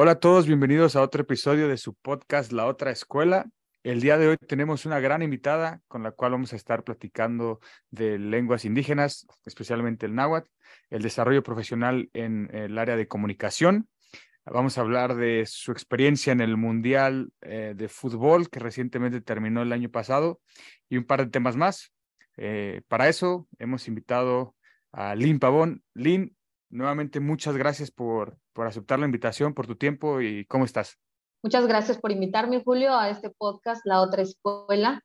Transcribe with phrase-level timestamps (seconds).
[0.00, 3.50] Hola a todos, bienvenidos a otro episodio de su podcast La Otra Escuela.
[3.82, 7.58] El día de hoy tenemos una gran invitada con la cual vamos a estar platicando
[7.90, 10.48] de lenguas indígenas, especialmente el náhuatl,
[10.90, 13.88] el desarrollo profesional en el área de comunicación.
[14.46, 19.62] Vamos a hablar de su experiencia en el Mundial eh, de Fútbol que recientemente terminó
[19.62, 20.40] el año pasado
[20.88, 21.92] y un par de temas más.
[22.36, 24.54] Eh, para eso hemos invitado
[24.92, 25.82] a Lynn Pavón.
[25.94, 26.36] Lynn,
[26.70, 30.98] nuevamente muchas gracias por, por aceptar la invitación, por tu tiempo y cómo estás.
[31.42, 35.02] Muchas gracias por invitarme, Julio, a este podcast, La Otra Escuela.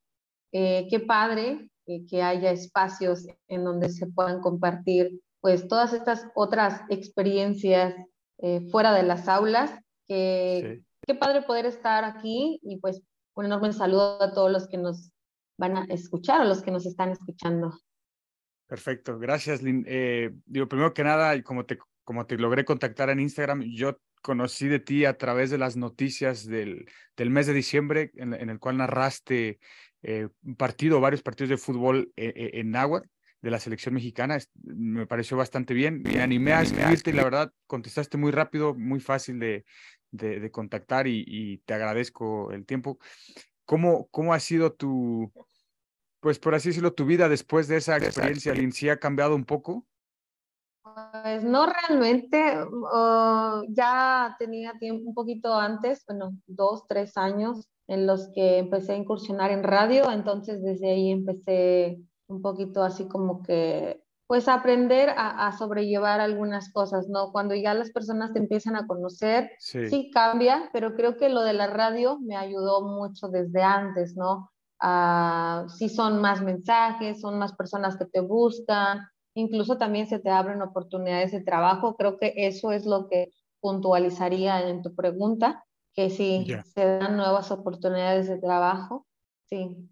[0.52, 6.26] Eh, qué padre eh, que haya espacios en donde se puedan compartir pues todas estas
[6.36, 7.94] otras experiencias
[8.40, 9.72] eh, fuera de las aulas.
[10.08, 10.84] Sí.
[11.06, 13.02] Qué padre poder estar aquí y pues
[13.36, 15.12] un enorme saludo a todos los que nos
[15.58, 17.74] van a escuchar o los que nos están escuchando.
[18.68, 19.86] Perfecto, gracias, Lynn.
[19.88, 24.68] Eh, digo, primero que nada, como te, como te logré contactar en Instagram, yo conocí
[24.68, 29.60] de ti a través de las noticias del, mes de diciembre, en, el cual narraste
[30.02, 33.08] eh, un partido, varios partidos de fútbol eh, en náhuatl
[33.42, 34.40] de la selección mexicana.
[34.64, 36.02] Me pareció bastante bien.
[36.02, 39.66] Me animé a escribirte y la verdad contestaste muy rápido, muy fácil de,
[40.12, 42.98] de, contactar y, y te agradezco el tiempo.
[43.66, 45.32] ¿Cómo, cómo ha sido tu,
[46.24, 48.72] pues por así decirlo, tu vida después de esa experiencia, Lynn?
[48.72, 49.86] ¿Sí ha cambiado un poco?
[51.12, 58.08] Pues no realmente, uh, ya tenía tiempo un poquito antes, bueno, dos, tres años en
[58.08, 63.44] los que empecé a incursionar en radio, entonces desde ahí empecé un poquito así como
[63.44, 67.34] que, pues a aprender a, a sobrellevar algunas cosas, ¿no?
[67.34, 69.90] Cuando ya las personas te empiezan a conocer, Sí.
[69.90, 74.53] sí cambia, pero creo que lo de la radio me ayudó mucho desde antes, ¿no?
[74.86, 80.30] Ah, sí son más mensajes, son más personas que te buscan, incluso también se te
[80.30, 81.96] abren oportunidades de trabajo.
[81.96, 85.64] Creo que eso es lo que puntualizaría en tu pregunta,
[85.94, 86.64] que sí Ya.
[86.66, 89.08] se dan nuevas oportunidades de trabajo.
[89.50, 89.90] Sí.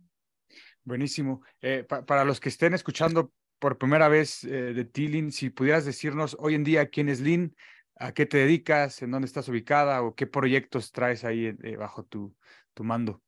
[0.84, 1.42] Buenísimo.
[1.62, 5.52] Eh, pa- para los que estén escuchando por primera vez eh, de ti, Lynn, si
[5.52, 7.56] pudieras decirnos hoy en día quién es Lynn,
[7.96, 12.04] a qué te dedicas, en dónde estás ubicada o qué proyectos traes ahí eh, bajo
[12.04, 12.36] tu,
[12.74, 13.22] tu mando.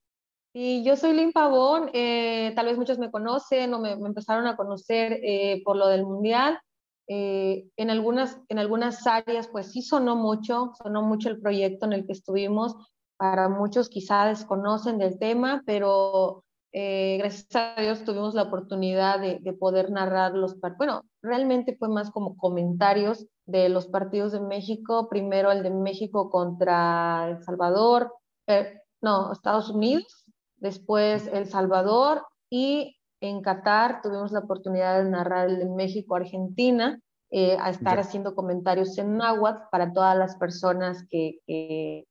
[0.53, 4.46] Y yo soy Lynn Pavón, eh, tal vez muchos me conocen o me, me empezaron
[4.46, 6.59] a conocer eh, por lo del Mundial.
[7.08, 11.94] Eh, en, algunas, en algunas áreas, pues sí sonó mucho, sonó mucho el proyecto en
[11.94, 12.75] el que estuvimos.
[13.18, 19.40] Para muchos quizá desconocen del tema, pero eh, gracias a Dios tuvimos la oportunidad de,
[19.42, 20.78] de poder narrar los partidos.
[20.78, 25.09] Bueno, realmente fue más como comentarios de los partidos de México.
[25.09, 28.13] Primero el de México contra El Salvador,
[28.47, 30.22] eh, no, Estados Unidos,
[30.63, 37.00] después El Salvador y en Qatar tuvimos la oportunidad de narrar el de México-Argentina,
[37.31, 38.01] eh, a estar Ya.
[38.01, 42.06] haciendo comentarios en náhuatl para todas las personas que, que,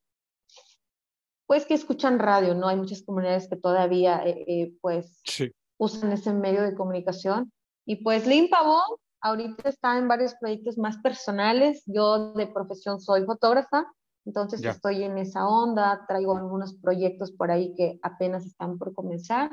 [1.46, 2.68] pues que escuchan radio, ¿no?
[2.68, 5.50] Hay muchas comunidades que todavía eh, eh, pues Sí.
[5.78, 7.52] usan ese medio de comunicación.
[7.86, 11.82] Y pues Lynn Pavón ahorita está en varios proyectos más personales.
[11.86, 13.86] Yo de profesión soy fotógrafa,
[14.24, 14.70] entonces Ya.
[14.70, 19.50] estoy en esa onda, traigo algunos proyectos por ahí que apenas están por comenzar,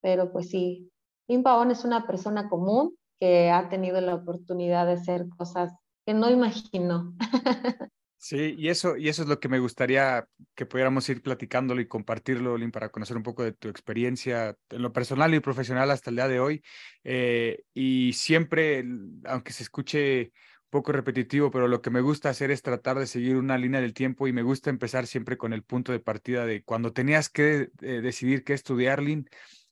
[0.00, 0.90] pero pues sí,
[1.28, 5.72] Lynn Pavón es una persona común que ha tenido la oportunidad de hacer cosas
[6.06, 7.14] que no imaginó.
[8.22, 11.88] Sí, y eso, y eso es lo que me gustaría que pudiéramos ir platicándolo y
[11.88, 16.10] compartirlo, Lynn, para conocer un poco de tu experiencia en lo personal y profesional hasta
[16.10, 16.62] el día de hoy.
[17.02, 18.84] Eh, y siempre,
[19.24, 20.32] aunque se escuche
[20.70, 23.92] poco repetitivo, pero lo que me gusta hacer es tratar de seguir una línea del
[23.92, 27.70] tiempo y me gusta empezar siempre con el punto de partida de cuando tenías que
[27.82, 29.28] eh, decidir qué estudiar, Lynn.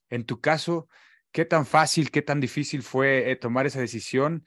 [0.09, 0.87] En tu caso,
[1.31, 4.43] ¿qué tan fácil, qué tan difícil fue eh, tomar esa decisión?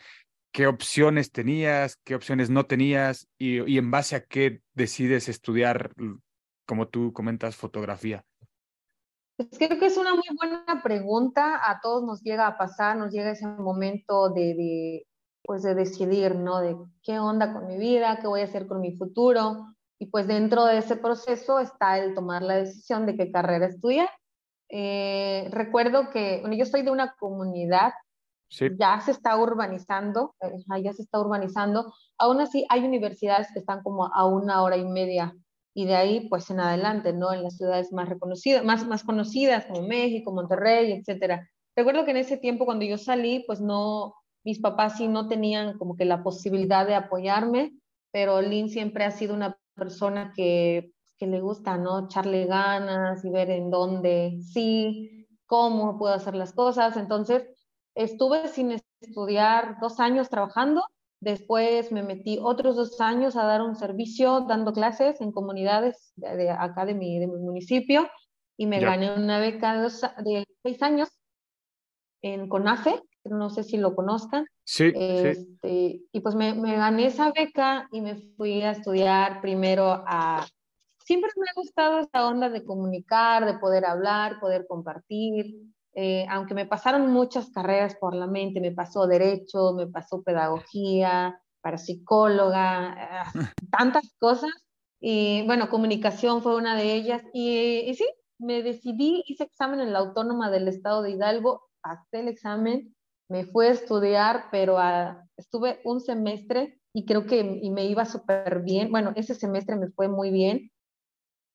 [0.52, 5.92] qué opciones tenías, qué opciones no tenías y, en base a qué decides estudiar,
[6.66, 8.24] como tú comentas, fotografía.
[9.36, 11.58] Pues creo que es una muy buena pregunta.
[11.68, 15.06] A todos nos llega a pasar, nos llega ese momento de,
[15.42, 16.60] pues de decidir, ¿no?
[16.60, 19.74] De qué onda con mi vida, qué voy a hacer con mi futuro.
[19.98, 24.08] Y pues dentro de ese proceso está el tomar la decisión de qué carrera estudiar.
[24.68, 27.92] Eh, recuerdo que, bueno, yo soy de una comunidad,
[28.52, 31.94] Sí, ya se está urbanizando, eh, ya se está urbanizando.
[32.18, 35.34] Aún así, hay universidades que están como a una hora y media
[35.74, 37.32] y de ahí pues en adelante, ¿no?
[37.32, 41.48] En las ciudades más reconocidas, más, más conocidas como México, Monterrey, etcétera.
[41.74, 45.78] Recuerdo que en ese tiempo cuando yo salí, pues no, mis papás sí no tenían
[45.78, 47.72] como que la posibilidad de apoyarme,
[48.10, 52.06] pero Lynn siempre ha sido una persona que, que le gusta, ¿no?
[52.06, 56.96] Echarle ganas y ver en dónde sí, cómo puedo hacer las cosas.
[56.96, 57.46] Entonces,
[57.94, 60.82] estuve sin estudiar dos años trabajando
[61.22, 66.50] Después me metí otros dos años a dar un servicio dando clases en comunidades de,
[66.50, 68.10] acá de mi, de mi, municipio
[68.56, 69.88] y me gané una beca de,
[70.24, 71.10] de, seis años
[72.22, 74.46] en CONAFE, no sé si lo conozcan.
[74.64, 80.04] Sí, este, Y pues me, me, gané esa beca y me fui a estudiar primero
[80.06, 80.46] a...
[81.04, 85.56] Siempre me ha gustado esta onda de comunicar, de poder hablar, poder compartir.
[85.94, 91.38] Eh, aunque me pasaron muchas carreras por la mente, me pasó derecho, me pasó pedagogía,
[91.60, 93.32] para psicóloga, ah,
[93.70, 94.50] tantas cosas.
[95.00, 97.22] Y bueno, comunicación fue una de ellas.
[97.32, 98.06] Y, y, sí,
[98.38, 102.94] me decidí, hice examen en la Autónoma del Estado de Hidalgo, pasé el examen,
[103.32, 108.04] me fui a estudiar, pero a, estuve un semestre y creo que y me iba
[108.04, 108.90] súper bien.
[108.92, 110.70] Bueno, ese semestre me fue muy bien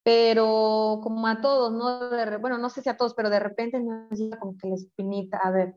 [0.08, 2.40] pero como a todos, ¿no?
[2.40, 5.38] bueno, no sé si a todos, pero de repente me llega como que la espinita,
[5.38, 5.76] a ver,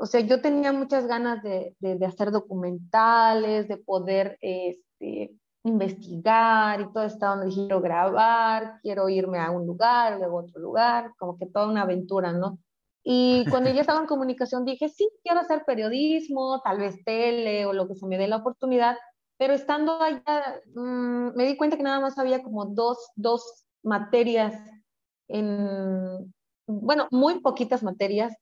[0.00, 6.92] o sea, yo tenía muchas ganas de, de, hacer documentales, de poder este, investigar y
[6.92, 11.38] todo esto, donde quiero grabar, quiero irme a un lugar, luego a otro lugar, como
[11.38, 12.58] que toda una aventura, ¿no?
[13.04, 17.72] Y cuando ya estaba en comunicación dije, sí, quiero hacer periodismo, tal vez tele o
[17.72, 18.96] lo que se me dé la oportunidad,
[19.38, 24.54] pero estando allá mmm, me di cuenta que nada más había como dos, dos materias
[25.28, 26.32] en,
[26.66, 28.34] bueno, muy poquitas materias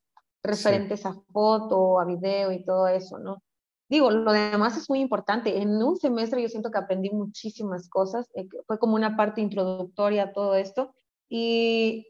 [0.43, 3.43] referentes a foto, a video y todo eso, ¿no?
[3.89, 5.61] Digo, lo demás es muy importante.
[5.61, 10.23] En un semestre yo siento que aprendí muchísimas cosas, eh, fue como una parte introductoria
[10.23, 10.93] a todo esto.
[11.29, 12.07] Y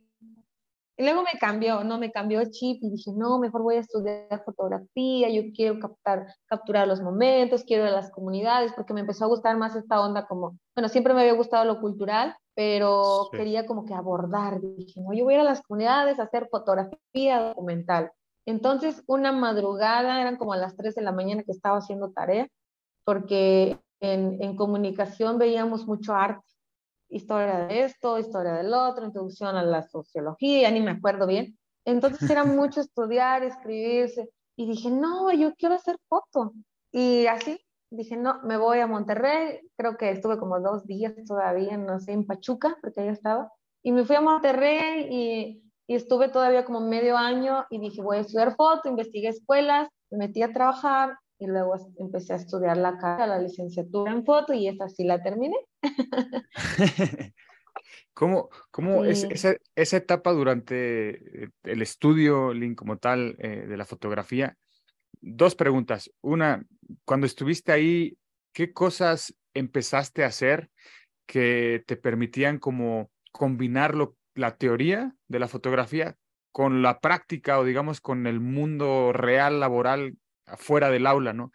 [0.97, 1.99] y luego me cambió, ¿no?
[1.99, 6.25] Me cambió el chip y dije, no, mejor voy a estudiar fotografía, yo quiero captar,
[6.47, 10.01] capturar los momentos, quiero ir a las comunidades, porque me empezó a gustar más esta
[10.01, 14.99] onda como, bueno, siempre me había gustado lo cultural, pero quería como que abordar, dije,
[15.01, 18.11] no, yo voy a ir a las comunidades a hacer fotografía documental.
[18.47, 22.47] Entonces, una madrugada, eran como a las 3 de la mañana que estaba haciendo tarea,
[23.03, 26.56] porque en, en comunicación veíamos mucho arte
[27.09, 31.57] historia de esto, historia del otro, introducción a la sociología, ni me acuerdo bien.
[31.85, 36.53] Entonces era mucho estudiar, escribirse, y dije, no, yo quiero hacer foto.
[36.91, 37.59] Y así
[37.89, 42.11] dije, no, me voy a Monterrey, creo que estuve como dos días todavía, no sé,
[42.11, 43.51] en Pachuca, porque ahí estaba,
[43.83, 48.17] y me fui a Monterrey y, y estuve todavía como medio año y dije, voy
[48.17, 52.97] a estudiar foto, investigué escuelas, me metí a trabajar y luego empecé a estudiar la
[52.97, 55.57] carrera, la licenciatura en foto y esa sí la terminé.
[58.13, 63.77] ¿Cómo, cómo es esa, esa, etapa durante eh, el estudio, Link, como tal, eh, de
[63.77, 64.57] la fotografía?
[65.21, 66.11] Dos preguntas.
[66.21, 66.65] Una,
[67.05, 68.17] cuando estuviste ahí,
[68.53, 70.71] ¿qué cosas empezaste a hacer
[71.27, 73.93] que te permitían como combinar
[74.33, 76.15] la teoría de la fotografía
[76.51, 80.17] con la práctica o digamos con el mundo real laboral
[80.55, 81.51] fuera del aula, ¿no?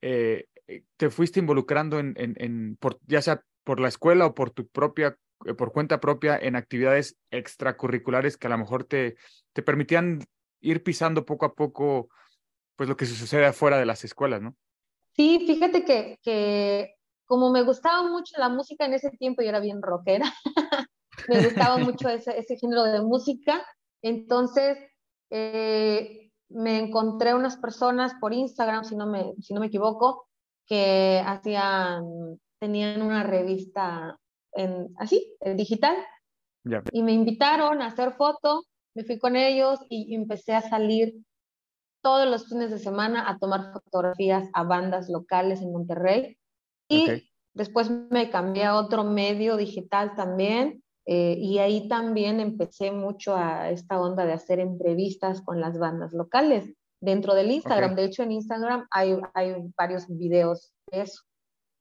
[0.00, 4.50] Eh, eh, te fuiste involucrando en, en, por, ya sea por la escuela o por
[4.50, 9.16] tu propia, eh, por cuenta propia, en actividades extracurriculares que a lo mejor te,
[9.52, 10.20] te permitían
[10.60, 12.08] ir pisando poco a poco,
[12.76, 14.56] pues lo que sucede afuera de las escuelas, ¿no?
[15.12, 16.94] Sí, fíjate que, que
[17.26, 20.32] como me gustaba mucho la música en ese tiempo, yo era bien rockera,
[21.28, 23.64] me gustaba mucho ese, ese género de música,
[24.02, 24.78] entonces
[25.30, 26.19] eh,
[26.50, 30.26] me encontré unas personas por Instagram, si no me, si no me equivoco,
[30.66, 34.18] que hacían, tenían una revista
[34.52, 35.96] en, así, en digital.
[36.92, 38.64] Y me invitaron a hacer foto,
[38.94, 41.14] me fui con ellos y empecé a salir
[42.02, 46.38] todos los fines de semana a tomar fotografías a bandas locales en Monterrey.
[46.88, 53.34] Y después me cambié a otro medio digital también eh, y ahí también empecé mucho
[53.34, 57.96] a esta onda de hacer entrevistas con las bandas locales dentro del Instagram.
[57.96, 61.24] De hecho, en Instagram hay, hay varios videos de eso.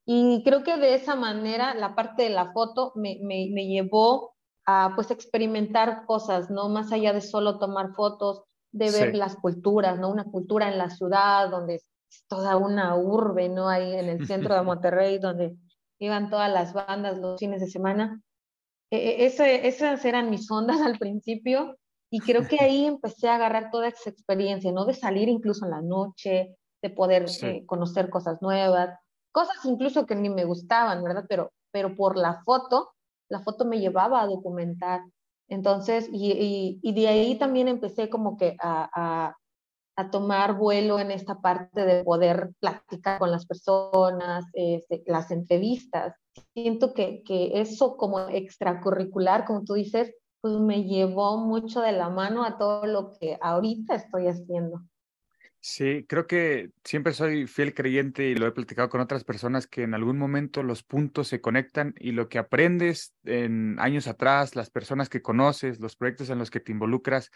[0.04, 4.34] Y creo que de esa manera la parte de la foto me, me, me llevó
[4.66, 6.68] a pues experimentar cosas, ¿no?
[6.68, 10.10] Más allá de solo tomar fotos, de ver las culturas, ¿no?
[10.10, 11.86] Una cultura en la ciudad donde es
[12.28, 13.70] toda una urbe, ¿no?
[13.70, 15.56] Ahí en el centro de Monterrey, donde
[16.00, 18.24] iban todas las bandas los fines de semana.
[18.92, 21.78] E, e, ese, esas eran mis ondas al principio
[22.12, 24.86] y creo que ahí empecé a agarrar toda esa experiencia, ¿no?
[24.86, 28.98] De salir incluso en la noche, de poder eh, conocer cosas nuevas,
[29.32, 31.26] cosas incluso que ni me gustaban, ¿verdad?
[31.30, 32.90] Pero, pero por la foto
[33.30, 35.02] la foto me llevaba a documentar.
[35.48, 39.38] Entonces, y, y, de ahí también empecé como que a, a,
[40.00, 46.16] a, tomar vuelo en esta parte de poder platicar con las personas, este, las entrevistas.
[46.54, 52.10] Siento que, que eso como extracurricular, como tú dices, pues me llevó mucho de la
[52.10, 54.82] mano a todo lo que ahorita estoy haciendo.
[55.62, 59.84] Sí, creo que siempre soy fiel creyente y lo he platicado con otras personas que
[59.84, 64.70] en algún momento los puntos se conectan y lo que aprendes en años atrás, las
[64.70, 67.30] personas que conoces, los proyectos en los que te involucras,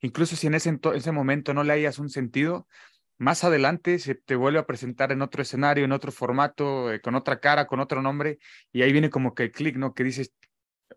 [0.00, 2.68] incluso si en ese, ese momento no le hayas un sentido,
[3.18, 7.16] más adelante se te vuelve a presentar en otro escenario, en otro formato, eh, con
[7.16, 8.38] otra cara, con otro nombre,
[8.72, 9.94] y ahí viene como que el clic, ¿no?
[9.94, 10.32] Que dices,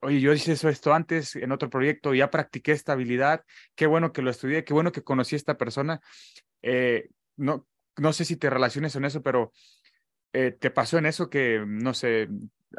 [0.02, 3.44] oye, yo hice eso esto antes en otro proyecto, ya practiqué esta habilidad,
[3.76, 6.02] qué bueno que lo estudié, qué bueno que conocí a esta persona.
[6.62, 9.52] Eh, no, no sé si te relaciones con eso, pero
[10.34, 12.30] eh, ¿te pasó en eso que, no sé,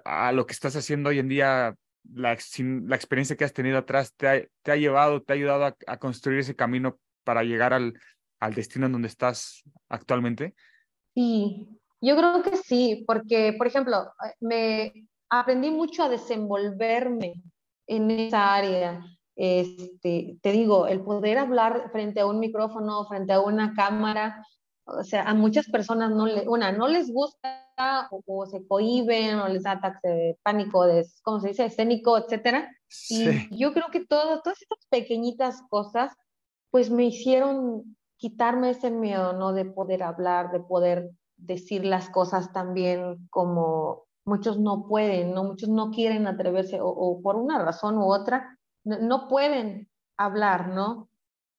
[0.05, 1.77] a lo que estás haciendo hoy en día,
[2.15, 5.77] la, la experiencia que has tenido atrás te ha, te ha llevado, te ha ayudado
[5.87, 7.99] a, construir ese camino para llegar al,
[8.41, 10.55] al destino en donde estás actualmente?
[11.15, 11.69] Sí,
[12.01, 17.43] yo creo que sí, porque, por ejemplo, me, aprendí mucho a desenvolverme
[17.87, 19.05] en esa área.
[19.41, 24.45] Este, te digo, el poder hablar frente a un micrófono, frente a una cámara,
[24.85, 29.47] o sea, a muchas personas no le, una, no les gusta o, se cohiben o
[29.47, 32.69] les da ataques de pánico, de, ¿cómo se dice?, escénico, etcétera.
[33.09, 36.13] Y yo creo que todo, todas estas pequeñitas cosas,
[36.71, 39.53] pues me hicieron quitarme ese miedo, ¿no?
[39.53, 45.43] De poder hablar, de poder decir las cosas también como, muchos no pueden, ¿no?
[45.43, 51.09] muchos no quieren atreverse o, por una razón u otra, no, pueden hablar, ¿no?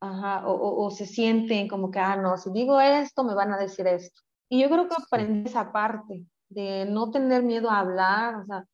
[0.02, 3.58] Ajá, o, o, se sienten como que, ah, no, si digo esto, me van a
[3.58, 4.22] decir esto.
[4.50, 8.66] Y yo creo que aprendí esa parte de no tener miedo a hablar, o sea,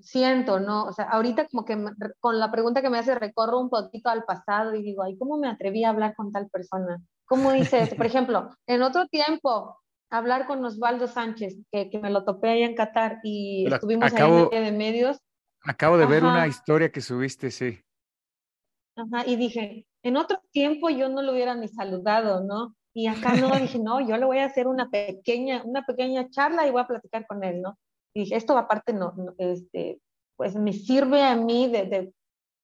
[0.00, 0.84] siento, ¿no?
[0.84, 1.76] O sea, ahorita como que
[2.20, 5.36] con la pregunta que me hace recorro un poquito al pasado y digo, ay, ¿cómo
[5.38, 7.02] me atreví a hablar con tal persona?
[7.26, 7.94] ¿Cómo dices?
[7.94, 9.78] Por ejemplo, en otro tiempo,
[10.10, 14.48] hablar con Osvaldo Sánchez, que, que me lo topé allá en Qatar y estuvimos ahí
[14.52, 15.18] en de medios.
[15.66, 17.80] Acabo de ver una historia que subiste, sí.
[18.96, 22.76] Ajá, y dije, en otro tiempo yo no lo hubiera ni saludado, ¿no?
[22.94, 26.66] Y acá no, dije, no, yo le voy a hacer una pequeña, una pequeña charla
[26.66, 27.78] y voy a platicar con él, ¿no?
[28.14, 30.00] Y dije, esto aparte no, este,
[30.36, 32.12] pues me sirve a mí de, de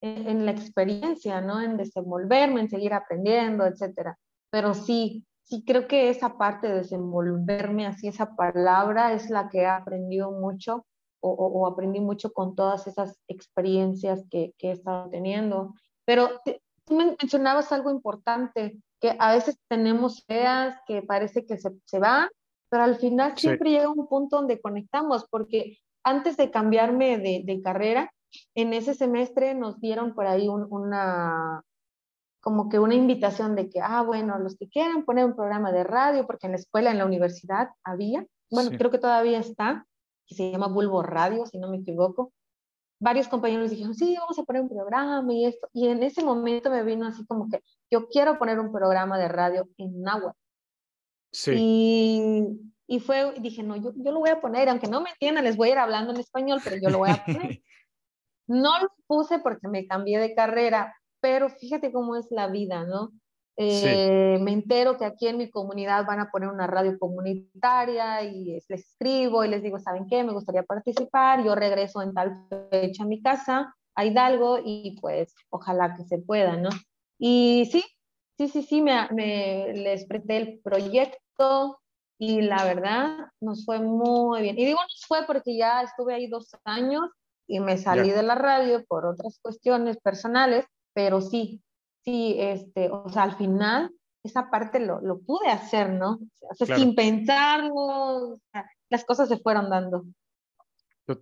[0.02, 1.60] en, en, la experiencia, ¿no?
[1.60, 4.16] En desenvolverme, en seguir aprendiendo, etcétera.
[4.50, 9.62] Pero sí, sí creo que esa parte de desenvolverme, así esa palabra es la que
[9.62, 10.86] he aprendido mucho
[11.20, 15.74] o, aprendí mucho con todas esas experiencias que, que he estado teniendo.
[16.04, 16.28] Pero
[16.84, 22.28] tú mencionabas algo importante, que a veces tenemos ideas que parece que se, se van,
[22.70, 27.62] pero al final siempre llega un punto donde conectamos, porque antes de cambiarme de, de
[27.62, 28.12] carrera,
[28.54, 31.62] en ese semestre nos dieron por ahí una,
[32.40, 35.84] como que una invitación de que, ah, bueno, los que quieran poner un programa de
[35.84, 39.86] radio, porque en la escuela, en la universidad había, bueno, creo que todavía está,
[40.30, 42.32] que se llama Bulbo Radio, si no me equivoco.
[43.00, 45.68] Varios compañeros dijeron, sí, vamos a poner un programa y esto.
[45.72, 49.26] Y en ese momento me vino así como que, yo quiero poner un programa de
[49.26, 50.38] radio en náhuatl.
[51.32, 51.52] Sí.
[51.56, 55.44] Y, y fue, dije, no, yo, yo lo voy a poner, aunque no me entiendan,
[55.44, 57.60] les voy a ir hablando en español, pero yo lo voy a poner.
[58.46, 63.10] no lo puse porque me cambié de carrera, pero fíjate cómo es la vida, ¿no?
[63.62, 68.58] Eh, me entero que aquí en mi comunidad van a poner una radio comunitaria y
[68.66, 70.24] les escribo y les digo, ¿saben qué?
[70.24, 75.34] Me gustaría participar, yo regreso en tal fecha a mi casa, a Hidalgo y pues
[75.50, 76.70] ojalá que se pueda, ¿no?
[77.18, 77.84] Y sí,
[78.38, 81.82] sí, sí, sí, me, me les presté el proyecto
[82.18, 84.58] y la verdad nos fue muy bien.
[84.58, 87.10] Y digo nos fue porque ya estuve ahí dos años
[87.46, 90.64] y me salí de la radio por otras cuestiones personales,
[90.94, 91.60] pero sí,
[92.04, 93.92] sí, este, o sea, al final
[94.22, 96.18] esa parte lo, lo pude hacer, ¿no?
[96.40, 98.38] O sea, sin pensarlo,
[98.90, 100.04] las cosas se fueron dando.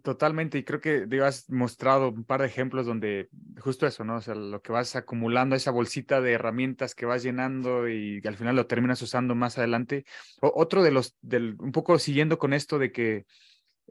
[0.02, 4.16] Totalmente, y creo que te has mostrado un par de ejemplos donde justo eso, ¿no?
[4.16, 8.36] O sea, lo que vas acumulando, esa bolsita de herramientas que vas llenando y al
[8.36, 10.04] final lo terminas usando más adelante.
[10.42, 13.24] otro de los, del, un poco siguiendo con esto de que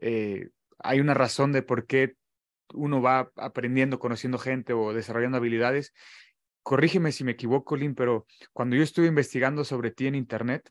[0.00, 2.14] eh, hay una razón de por qué
[2.74, 5.92] uno va aprendiendo, conociendo gente o desarrollando habilidades.
[6.68, 10.70] Corrígeme si me equivoco, Lynn, pero cuando yo estuve investigando sobre ti en Internet,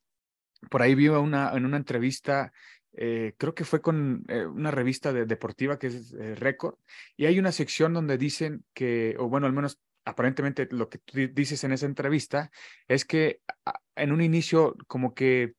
[0.70, 2.54] por ahí vi una, en una entrevista,
[2.94, 6.76] eh, creo que fue con eh, una revista de, deportiva que es eh, Record,
[7.16, 11.18] y hay una sección donde dicen que, o bueno, al menos aparentemente lo que tú
[11.34, 12.52] dices en esa entrevista,
[12.88, 13.42] es que
[13.96, 15.56] en un inicio como que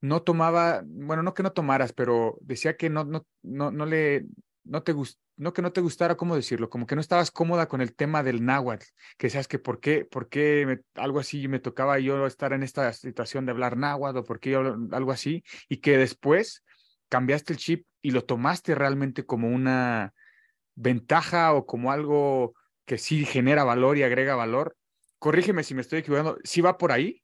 [0.00, 4.24] no tomaba, bueno, no que no tomaras, pero decía que no, no, no, no le,
[4.64, 4.92] no te
[5.36, 6.70] no que no te gustara, ¿cómo decirlo?
[6.70, 8.84] Como que no estabas cómoda con el tema del náhuatl,
[9.18, 12.92] que sabes que por qué, por qué algo así me tocaba yo estar en esta
[12.92, 16.64] situación de hablar náhuatl o por qué hablo- algo así, y que después
[17.08, 20.14] cambiaste el chip y lo tomaste realmente como una
[20.74, 24.76] ventaja o como algo que sí genera valor y agrega valor.
[25.18, 27.22] Corrígeme si me estoy equivocando, ¿sí va por ahí?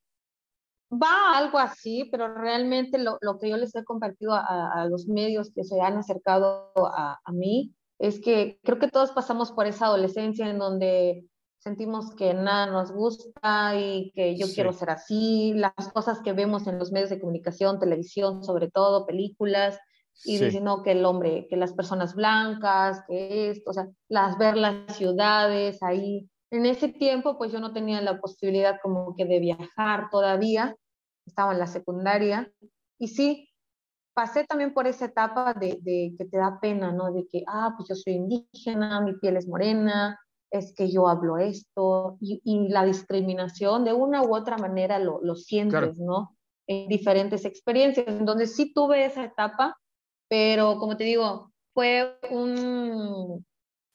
[0.90, 5.06] Va algo así, pero realmente lo, lo que yo les he compartido a, a los
[5.06, 9.66] medios que se han acercado a, a mí es que creo que todos pasamos por
[9.66, 11.24] esa adolescencia en donde
[11.58, 14.54] sentimos que nada nos gusta y que yo Sí.
[14.56, 19.06] quiero ser así, las cosas que vemos en los medios de comunicación, televisión sobre todo,
[19.06, 19.78] películas,
[20.24, 20.60] y Sí.
[20.60, 24.96] no, que el hombre, que las personas blancas, que esto, o sea, las ver las
[24.96, 26.28] ciudades ahí.
[26.50, 30.76] En ese tiempo, pues yo no tenía la posibilidad como que de viajar todavía,
[31.24, 32.52] estaba en la secundaria,
[32.98, 33.48] y sí,
[34.14, 37.12] pasé también por esa etapa de, de que te da pena, ¿no?
[37.12, 40.18] De que, ah, pues yo soy indígena, mi piel es morena,
[40.50, 45.20] es que yo hablo esto, y, y la discriminación de una u otra manera lo,
[45.22, 46.36] lo sientes, ¿no?
[46.66, 48.06] En diferentes experiencias.
[48.06, 49.76] Entonces sí tuve esa etapa,
[50.28, 53.44] pero como te digo, fue un,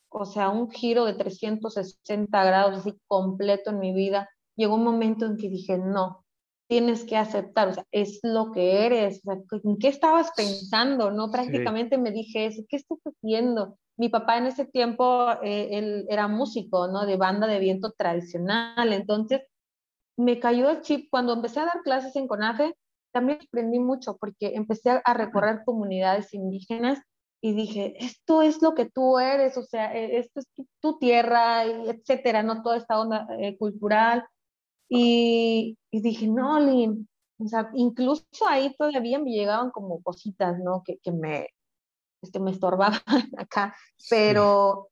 [0.09, 4.29] o sea, un giro de 360 grados así completo en mi vida.
[4.55, 6.25] Llegó un momento en que dije, no,
[6.67, 11.11] tienes que aceptar, o sea, es lo que eres, o sea, ¿en qué estabas pensando?
[11.11, 13.77] No, prácticamente me dije eso, ¿qué estás haciendo?
[13.95, 17.05] Mi papá en ese tiempo, eh, él era músico, ¿no?
[17.05, 19.41] De banda de viento tradicional, entonces
[20.17, 22.75] me cayó el chip cuando empecé a dar clases en CONAFE,
[23.11, 26.99] también aprendí mucho porque empecé a recorrer comunidades indígenas
[27.41, 30.99] y dije, esto es lo que tú eres, o sea, eh, esto es tu, tu
[30.99, 32.61] tierra, etcétera, ¿no?
[32.61, 34.25] Toda esta onda eh, cultural.
[34.89, 37.07] Y, y, dije, no, Lynn,
[37.39, 40.81] o sea, incluso ahí todavía me llegaban como cositas, ¿no?
[40.83, 41.49] Que, que me,
[42.21, 42.99] este, me estorbaban
[43.37, 43.75] acá,
[44.09, 44.89] pero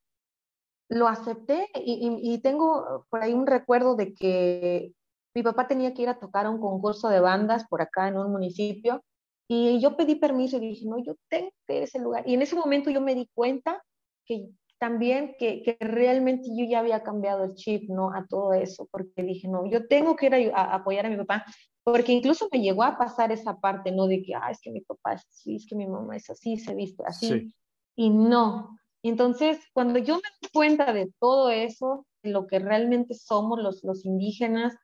[0.88, 0.98] sí.
[0.98, 4.92] lo acepté y, y, y tengo por ahí un recuerdo de que
[5.34, 8.16] mi papá tenía que ir a tocar a un concurso de bandas por acá en
[8.16, 9.02] un municipio
[9.48, 12.24] y yo pedí permiso y dije, no, yo tengo que ir a ese lugar.
[12.26, 13.82] Y en ese momento yo me di cuenta
[14.24, 18.12] que también que, que realmente yo ya había cambiado el chip, ¿no?
[18.12, 21.16] A todo eso, porque dije, no, yo tengo que ir a, a, apoyar a mi
[21.16, 21.44] papá,
[21.82, 24.06] porque incluso me llegó a pasar esa parte, ¿no?
[24.06, 26.58] De que, ah, es que mi papá es así, es que mi mamá es así,
[26.58, 27.54] se viste así, sí.
[27.96, 28.78] y no.
[29.02, 33.84] Entonces, cuando yo me di cuenta de todo eso, de lo que realmente somos los,
[33.84, 34.74] los indígenas,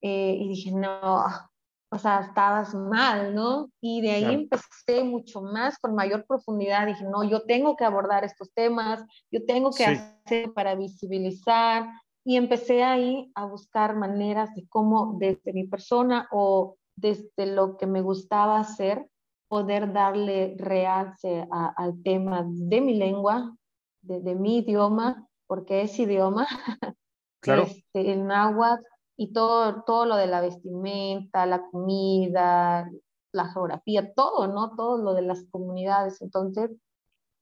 [0.00, 1.24] eh, y dije, no,
[1.94, 3.70] o sea, estabas mal, ¿no?
[3.80, 4.40] Y de ahí claro.
[4.40, 9.44] empecé mucho más, con mayor profundidad, dije, no, yo tengo que abordar estos temas, yo
[9.46, 9.92] tengo que sí.
[10.24, 11.86] hacer para visibilizar,
[12.24, 17.86] y empecé ahí a buscar maneras de cómo desde mi persona o desde lo que
[17.86, 19.06] me gustaba hacer,
[19.46, 23.54] poder darle realce a, al tema de mi lengua,
[24.02, 26.48] de, de, mi idioma, porque es idioma,
[27.40, 27.62] claro.
[27.62, 28.82] este, el náhuatl,
[29.16, 32.90] y todo, todo lo de la vestimenta, la comida,
[33.32, 34.74] la geografía, todo, ¿no?
[34.76, 36.20] Todo lo de las comunidades.
[36.22, 36.70] Entonces,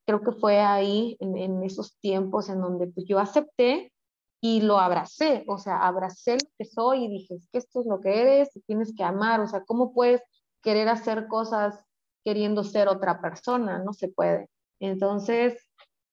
[0.07, 3.93] creo que fue ahí, en, esos tiempos, en donde pues, yo acepté
[4.41, 7.87] y lo abracé, o sea, abracé lo que soy y dije, es que esto es
[7.87, 10.21] lo que eres, tienes que amar, o sea, ¿cómo puedes
[10.63, 11.85] querer hacer cosas
[12.25, 13.79] queriendo ser otra persona?
[13.79, 14.49] No se puede.
[14.81, 15.65] Entonces,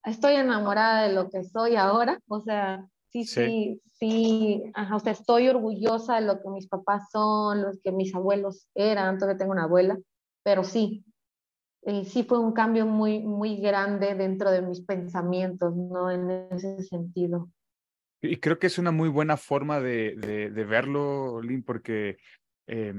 [0.04, 5.12] estoy enamorada de lo que soy ahora, o sea, sí, sí, sí, ajá, o sea,
[5.12, 9.52] estoy orgullosa de lo que mis papás son, los que mis abuelos eran, todavía tengo
[9.52, 9.98] una abuela,
[10.42, 11.04] pero sí,
[11.82, 16.10] eh, sí fue un cambio muy, muy grande dentro de mis pensamientos, ¿no?
[16.10, 17.50] En ese sentido.
[18.22, 22.18] Y creo que es una muy buena forma de, de, de verlo, Lynn, porque
[22.66, 22.92] eh,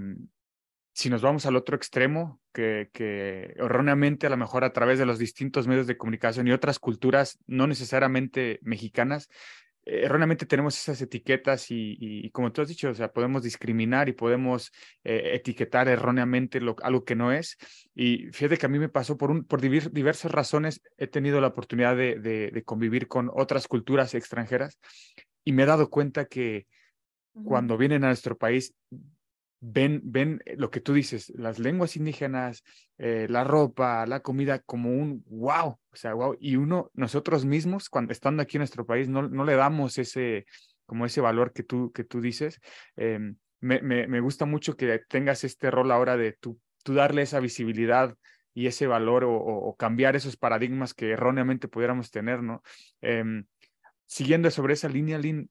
[0.93, 5.05] si nos vamos al otro extremo, que, que erróneamente a lo mejor a través de
[5.05, 9.29] los distintos medios de comunicación y otras culturas, no necesariamente mexicanas,
[9.83, 14.09] erróneamente tenemos esas etiquetas y, y, y, como tú has dicho, o sea, podemos discriminar
[14.09, 14.71] y podemos
[15.03, 17.57] eh, etiquetar erróneamente lo, algo que no es.
[17.95, 21.47] Y fíjate que a mí me pasó por, un, por diversas razones, he tenido la
[21.47, 24.79] oportunidad de, de, de, convivir con otras culturas extranjeras
[25.43, 26.67] y me he dado cuenta que
[27.33, 27.45] uh -huh.
[27.45, 28.75] cuando vienen a nuestro país
[29.61, 32.63] ven, ven lo que tú dices, las lenguas indígenas,
[32.97, 36.35] eh, la ropa, la comida, como un wow, o sea, wow.
[36.39, 40.45] Y uno, nosotros mismos, cuando estando aquí en nuestro país, no, no le damos ese,
[40.85, 42.59] como ese valor que tú, que tú dices.
[42.97, 43.19] Eh,
[43.59, 48.15] me, me, gusta mucho que tengas este rol ahora de tú, tú darle esa visibilidad
[48.55, 52.63] y ese valor o, cambiar esos paradigmas que erróneamente pudiéramos tener, ¿no?
[53.01, 53.23] Eh,
[54.07, 55.49] siguiendo sobre esa línea, Lynn,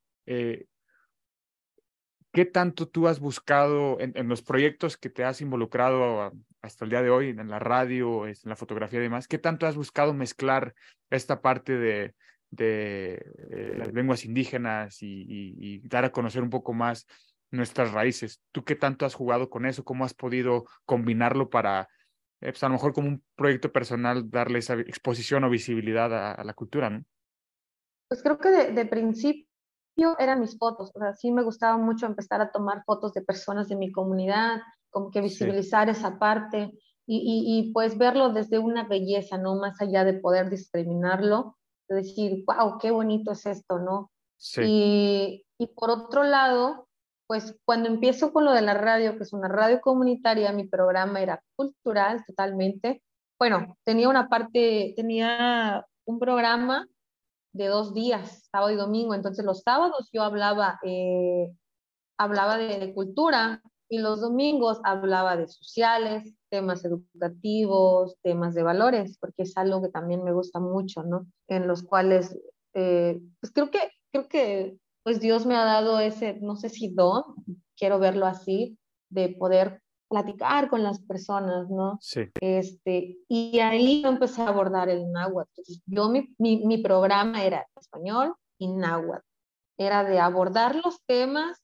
[2.33, 7.03] ¿qué tanto tú has buscado en, los proyectos que te has involucrado hasta el día
[7.03, 9.27] de hoy, en la radio, en la fotografía y demás?
[9.27, 10.75] ¿Qué tanto has buscado mezclar
[11.11, 12.15] esta parte de,
[12.51, 13.15] de
[13.51, 17.07] eh, las lenguas indígenas y, dar a conocer un poco más
[17.51, 18.41] nuestras raíces?
[18.53, 19.85] ¿Tú qué tanto has jugado con eso?
[19.85, 21.89] ¿Cómo has podido combinarlo para,
[22.41, 26.45] eh, pues a lo mejor como un proyecto personal, darle esa exposición o visibilidad a,
[26.45, 27.05] la cultura, ¿no?
[28.09, 29.50] Pues creo que de principio
[30.19, 33.69] eran mis fotos, o sea, sí me gustaba mucho empezar a tomar fotos de personas
[33.69, 34.61] de mi comunidad,
[34.91, 35.99] como que visibilizar sí.
[35.99, 36.73] esa parte
[37.07, 39.57] y, y, y, pues verlo desde una belleza, ¿no?
[39.57, 41.57] Más allá de poder discriminarlo,
[41.89, 44.11] de decir, wow, qué bonito es esto, ¿no?
[44.37, 44.63] Sí.
[44.65, 46.89] Y, y por otro lado,
[47.27, 51.21] pues cuando empiezo con lo de la radio, que es una radio comunitaria, mi programa
[51.21, 53.03] era cultural totalmente.
[53.39, 56.87] Bueno, tenía una parte, tenía un programa
[57.53, 59.15] de dos días, sábado y domingo.
[59.15, 61.51] Entonces los sábados yo hablaba, eh,
[62.19, 69.43] hablaba de, cultura y los domingos hablaba de sociales, temas educativos, temas de valores, porque
[69.43, 71.27] es algo que también me gusta mucho, ¿no?
[71.49, 72.39] En los cuales,
[72.75, 76.89] eh, pues creo que, creo que pues Dios me ha dado ese, no sé si
[76.89, 77.25] don,
[77.77, 81.97] quiero verlo así, de poder platicar con las personas, ¿no?
[82.01, 82.23] Sí.
[82.41, 85.49] Este, y ahí empecé a abordar el náhuatl.
[85.51, 89.25] Entonces, yo, mi, mi, mi programa era español y náhuatl.
[89.79, 91.63] Era de abordar los temas,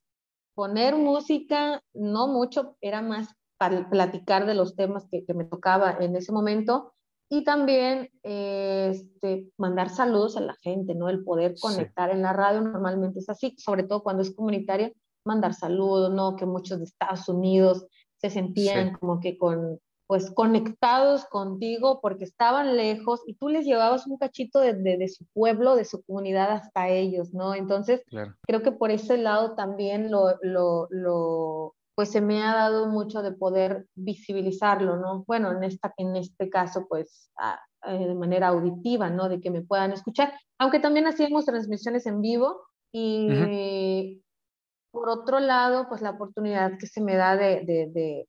[0.54, 5.96] poner música, no mucho, era más para platicar de los temas que, que me tocaba
[6.00, 6.94] en ese momento
[7.28, 11.09] y también eh, este, mandar saludos a la gente, ¿no?
[11.09, 12.16] El poder conectar sí.
[12.16, 14.92] en la radio normalmente es así, sobre todo cuando es comunitaria,
[15.24, 16.37] mandar saludos, ¿no?
[16.37, 17.87] Que muchos de Estados Unidos
[18.30, 18.94] se sentían sí.
[18.98, 24.60] como que con, pues conectados contigo porque estaban lejos y tú les llevabas un cachito
[24.60, 27.54] de, de, de su pueblo, de su comunidad hasta ellos, ¿no?
[27.54, 28.34] Entonces, claro.
[28.42, 33.22] creo que por ese lado también lo, lo, lo, pues se me ha dado mucho
[33.22, 35.24] de poder visibilizarlo, ¿no?
[35.26, 39.28] Bueno, en, esta, en este caso, pues a, a, de manera auditiva, ¿no?
[39.28, 42.60] De que me puedan escuchar, aunque también hacíamos transmisiones en vivo
[42.92, 43.28] y...
[43.28, 44.22] Uh -huh
[44.96, 48.28] por otro lado, pues la oportunidad que se me da de, de, de,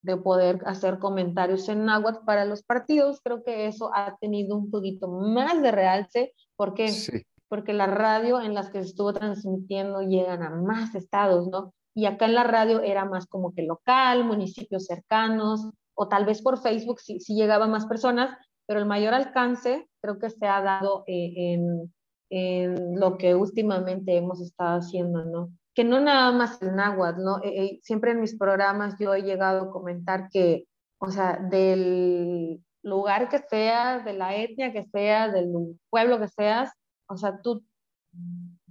[0.00, 4.70] de, poder hacer comentarios en náhuatl para los partidos, creo que eso ha tenido un
[4.70, 7.22] poquito más de realce, porque sí.
[7.48, 11.74] porque la radio en las que se estuvo transmitiendo llegan a más estados, ¿no?
[11.94, 16.40] Y acá en la radio era más como que local, municipios cercanos, o tal vez
[16.40, 18.34] por Facebook sí, sí llegaba más personas,
[18.66, 21.94] pero el mayor alcance creo que se ha dado eh, en,
[22.30, 25.50] en lo que últimamente hemos estado haciendo, ¿no?
[25.76, 27.38] Que no nada más el náhuatl, ¿no?
[27.44, 30.64] Eh, eh, siempre en mis programas yo he llegado a comentar que,
[30.98, 36.72] o sea, del lugar que seas, de la etnia que seas, del pueblo que seas,
[37.08, 37.62] o sea, tú,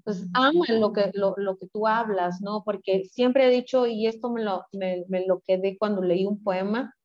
[0.03, 2.63] pues ama lo que, lo, lo que tú hablas, ¿no?
[2.63, 6.43] Porque siempre he dicho, y esto me lo, me, me lo quedé cuando leí un
[6.43, 6.95] poema,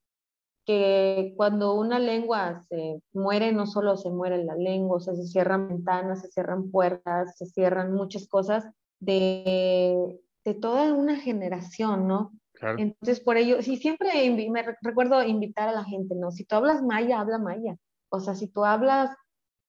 [0.64, 5.26] que cuando una lengua se muere, no solo se muere la lengua, o sea, se
[5.26, 8.64] cierran ventanas, se cierran puertas, se cierran muchas cosas,
[9.00, 12.32] de, de toda una generación, ¿no?
[12.52, 12.78] Claro.
[12.78, 14.10] Entonces, por ello, sí, siempre
[14.50, 16.30] me recuerdo invitar a la gente, ¿no?
[16.30, 17.76] Si tú hablas maya, habla maya.
[18.10, 19.10] O sea, si tú hablas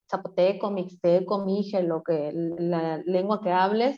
[0.09, 3.97] zapoteco, mixteco, mije, lo que, la lengua que hables,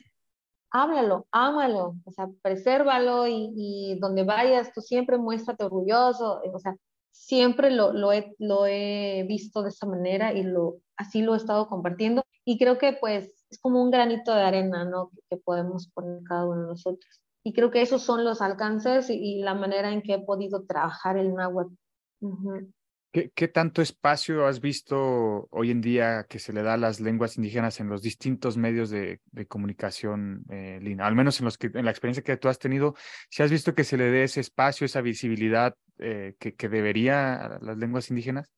[0.69, 6.75] háblalo, ámalo, o sea, presérvalo y, y donde vayas, tú siempre muéstrate orgulloso, o sea,
[7.11, 11.37] siempre lo, lo, he, lo he visto de esa manera y lo, así lo he
[11.37, 15.11] estado compartiendo y creo que pues es como un granito de arena, ¿no?
[15.29, 17.21] Que, podemos poner cada uno de nosotros.
[17.43, 20.63] Y creo que esos son los alcances y, y la manera en que he podido
[20.63, 21.73] trabajar el náhuatl.
[22.21, 22.73] Uh -huh.
[23.11, 26.99] ¿Qué, ¿Qué, tanto espacio has visto hoy en día que se le da a las
[26.99, 31.05] lenguas indígenas en los distintos medios de, de comunicación, eh, Lina?
[31.05, 32.95] Al menos en, los que, en la experiencia que tú has tenido,
[33.29, 37.35] si has visto que se le dé ese espacio, esa visibilidad eh, que, que debería
[37.35, 38.51] a las lenguas indígenas?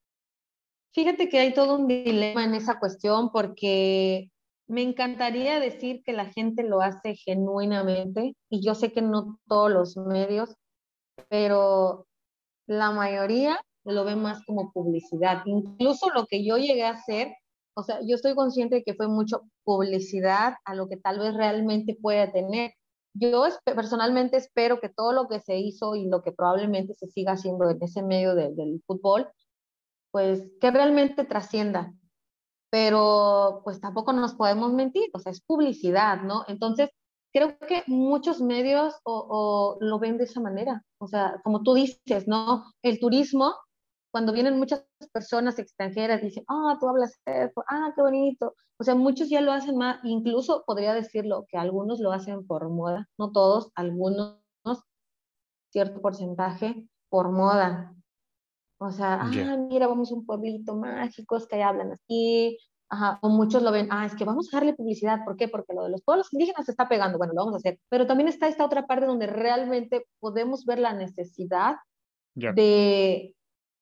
[0.94, 4.30] Fíjate que hay todo un dilema en esa cuestión porque
[4.68, 9.70] me encantaría decir que la gente lo hace genuinamente y yo sé que no todos
[9.70, 10.54] los medios,
[11.28, 12.06] pero
[12.66, 15.42] la mayoría lo ve más como publicidad.
[15.46, 17.32] Incluso lo que yo llegué a hacer,
[17.74, 21.34] o sea, yo estoy consciente de que fue mucho publicidad a lo que tal vez
[21.34, 22.72] realmente pueda tener.
[23.14, 27.32] Yo personalmente espero que todo lo que se hizo y lo que probablemente se siga
[27.32, 29.28] haciendo en ese medio de, del fútbol,
[30.10, 31.94] pues que realmente trascienda,
[32.76, 36.44] pero pues tampoco nos podemos mentir, o sea, es publicidad, ¿no?
[36.46, 36.90] Entonces,
[37.32, 41.72] creo que muchos medios o, o, lo ven de esa manera, o sea, como tú
[41.72, 42.66] dices, ¿no?
[42.82, 43.54] El turismo
[44.12, 48.54] cuando vienen muchas personas extranjeras, dicen, ah, tú hablas esto, ah, qué bonito.
[48.78, 52.68] O sea, muchos ya lo hacen más, incluso podría decirlo que algunos lo hacen por
[52.68, 54.36] moda, no todos, algunos,
[55.72, 57.95] cierto porcentaje, por moda.
[58.78, 62.58] O sea, ah, mira, vamos a un pueblito mágico, es que hablan así,
[62.88, 65.48] Ajá, o muchos lo ven, ah, es que vamos a darle publicidad, ¿por qué?
[65.48, 68.06] Porque lo de los pueblos indígenas se está pegando, bueno, lo vamos a hacer, pero
[68.06, 71.76] también está esta otra parte donde realmente podemos ver la necesidad
[72.34, 73.34] de,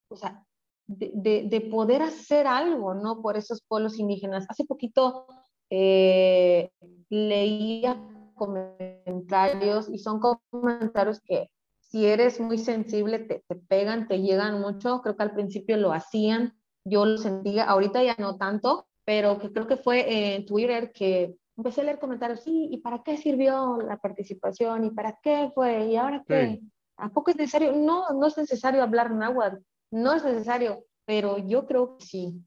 [0.08, 0.42] o sea,
[0.86, 3.20] de, de, poder hacer algo, ¿no?
[3.20, 4.46] Por esos pueblos indígenas.
[4.48, 5.26] Hace poquito
[5.70, 6.70] eh,
[7.10, 7.98] leía
[8.34, 11.50] comentarios y son comentarios que
[11.94, 15.92] si eres muy sensible te, te pegan, te llegan mucho, creo que al principio lo
[15.92, 16.52] hacían,
[16.84, 21.36] yo lo sentía, ahorita ya no tanto, pero que creo que fue en Twitter que
[21.56, 24.86] empecé a leer comentarios, sí, ¿y para qué sirvió la participación?
[24.86, 25.86] ¿Y para qué fue?
[25.86, 26.60] ¿Y ahora qué?
[26.96, 27.70] ¿A poco es necesario?
[27.70, 29.58] No, no es necesario hablar náhuatl,
[29.92, 32.44] no es necesario, pero yo creo que sí.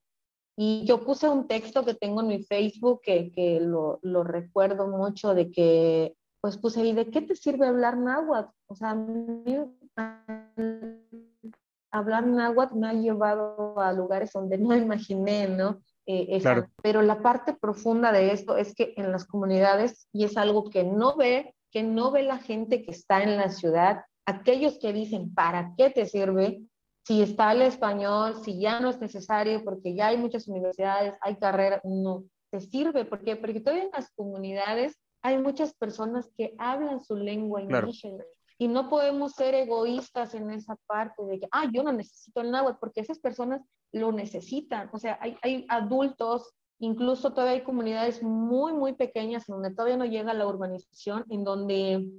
[0.57, 4.89] Y yo puse un texto que tengo en mi Facebook que, que lo, lo, recuerdo
[4.89, 8.51] mucho de que, pues puse ahí, ¿de qué te sirve hablar náhuatl?
[8.67, 8.91] O sea,
[11.91, 15.81] hablar náhuatl me ha llevado a lugares donde no imaginé, ¿no?
[16.05, 16.41] Eh,
[16.81, 20.85] pero la parte profunda de esto es que en las comunidades, y es algo que
[20.85, 25.33] no ve, que no ve la gente que está en la ciudad, aquellos que dicen,
[25.33, 26.61] ¿para qué te sirve?
[27.05, 31.35] Si está el español, si ya no es necesario, porque ya hay muchas universidades, hay
[31.35, 34.97] carreras, no, te sirve, porque porque todavía en las comunidades
[35.27, 38.23] hay muchas personas que hablan su lengua indígena.
[38.57, 42.49] Y no podemos ser egoístas en esa parte de que, ah, yo no necesito el
[42.49, 43.61] náhuatl, porque esas personas
[43.91, 44.89] lo necesitan.
[44.93, 50.05] O sea, hay, hay adultos, incluso todavía hay comunidades muy, muy pequeñas donde todavía no
[50.05, 52.09] llega la urbanización, en donde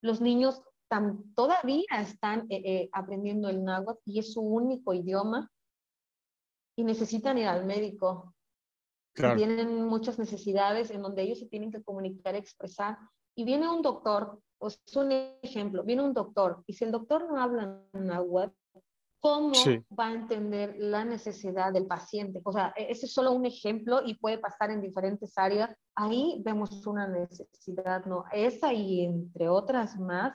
[0.00, 5.50] los niños tan, todavía están eh, eh, aprendiendo el náhuatl y es su único idioma
[6.76, 8.35] y necesitan ir al médico.
[9.16, 12.98] Tienen muchas necesidades en donde ellos se tienen que comunicar, expresar.
[13.34, 17.26] Y viene un doctor, o es un ejemplo, viene un doctor, y si el doctor
[17.28, 18.54] no habla náhuatl,
[19.20, 19.52] cómo
[19.98, 22.40] va a entender la necesidad del paciente.
[22.44, 25.74] O sea, e-, ese es solo un ejemplo y puede pasar en diferentes áreas.
[25.96, 28.24] Ahí vemos una necesidad, ¿no?
[28.32, 30.32] Esa y entre otras más.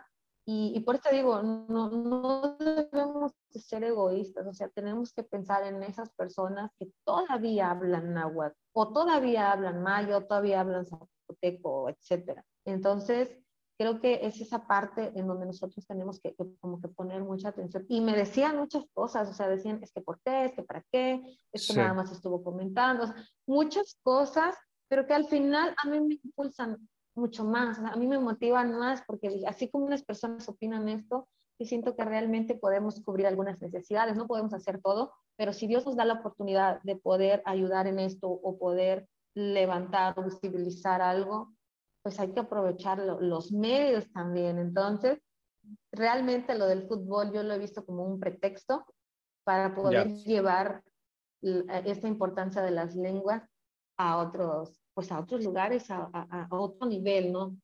[0.54, 5.82] Y, por eso digo, no, no debemos ser egoístas, o sea, tenemos que pensar en
[5.82, 12.44] esas personas que todavía hablan náhuatl, o todavía hablan mayo, o todavía hablan zapoteco, etcétera.
[12.66, 13.30] Entonces,
[13.78, 17.86] creo que es esa parte en donde nosotros tenemos que, como que poner mucha atención.
[17.88, 20.84] Y me decían muchas cosas, o sea, decían, es que por qué, es que para
[20.92, 23.06] qué, es que nada más estuvo comentando,
[23.48, 24.54] muchas cosas,
[24.90, 29.04] pero que al final a mí me impulsan mucho más, a mí me motivan más,
[29.06, 31.28] porque así como unas personas opinan esto,
[31.60, 35.86] y siento que realmente podemos cubrir algunas necesidades, no podemos hacer todo, pero si Dios
[35.86, 41.54] nos da la oportunidad de poder ayudar en esto o poder levantar o visibilizar algo,
[42.04, 44.58] pues hay que aprovechar los medios también.
[44.58, 45.19] Entonces,
[45.91, 48.84] realmente lo del fútbol yo lo he visto como un pretexto
[49.43, 50.84] para poder llevar
[51.41, 53.43] esta importancia de las lenguas
[53.97, 57.58] a otros, pues a otros lugares, a, a, otro nivel, ¿no?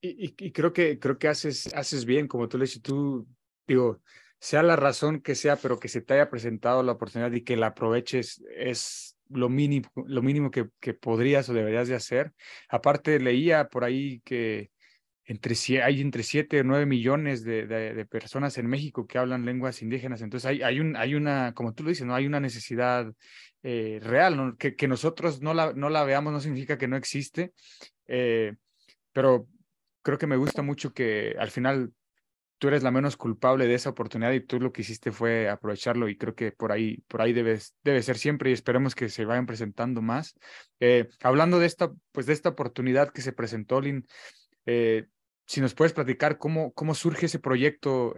[0.00, 3.24] Y, y, creo que creo que haces haces bien, como tú le dices, tú
[3.68, 4.00] digo,
[4.40, 7.56] sea la razón que sea, pero que se te haya presentado la oportunidad y que
[7.56, 12.32] la aproveches es lo mínimo, lo mínimo que, que podrías o deberías de hacer.
[12.68, 14.72] Aparte, leía por ahí que
[15.24, 19.82] entre, hay entre 7 o 9 millones de, de, personas en México que hablan lenguas
[19.82, 20.22] indígenas.
[20.22, 22.16] Entonces, hay, hay, un, hay una, como tú lo dices, ¿no?
[22.16, 23.14] hay una necesidad
[23.62, 24.56] eh, real.
[24.58, 27.52] Que, nosotros no la, no la veamos no significa que no existe,
[28.06, 28.54] eh,
[29.12, 29.46] pero
[30.02, 31.92] creo que me gusta mucho que al final
[32.58, 36.08] tú eres la menos culpable de esa oportunidad y tú lo que hiciste fue aprovecharlo
[36.08, 39.24] y creo que por ahí, por ahí debes, debe ser siempre y esperemos que se
[39.24, 40.34] vayan presentando más.
[40.78, 44.06] Eh, hablando de esta, pues de esta oportunidad que se presentó, Lin,
[45.46, 48.14] si nos puedes platicar cómo, cómo surge ese proyecto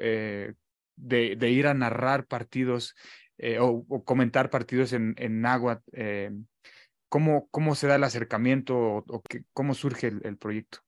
[0.97, 2.95] de, ir a narrar partidos
[3.61, 5.83] o, comentar partidos en, en náhuatl,
[7.09, 10.79] ¿cómo, ¿cómo se da el acercamiento o, cómo surge el, el proyecto?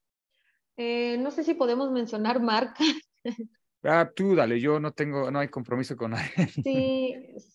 [0.77, 2.87] no sé si podemos mencionar marcas,
[3.87, 6.31] Ah, tú dale, yo no tengo, no hay compromiso con nadie.
[6.65, 7.15] Sí,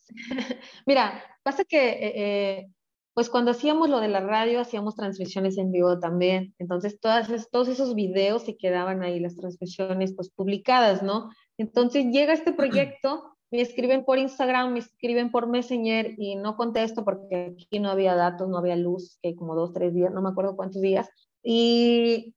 [0.85, 2.67] mira, pasa que, eh, eh,
[3.15, 7.67] pues cuando hacíamos lo de la radio, hacíamos transmisiones en vivo también, entonces todas, todos
[7.67, 11.29] esos videos se quedaban ahí, las transmisiones pues publicadas, ¿no?
[11.57, 12.53] Entonces llega este
[13.01, 17.89] proyecto, me escriben por Instagram, me escriben por Messenger y no contesto porque aquí no
[17.89, 21.09] había datos, no había luz, que como dos, tres días, no me acuerdo cuántos días,
[21.43, 22.35] y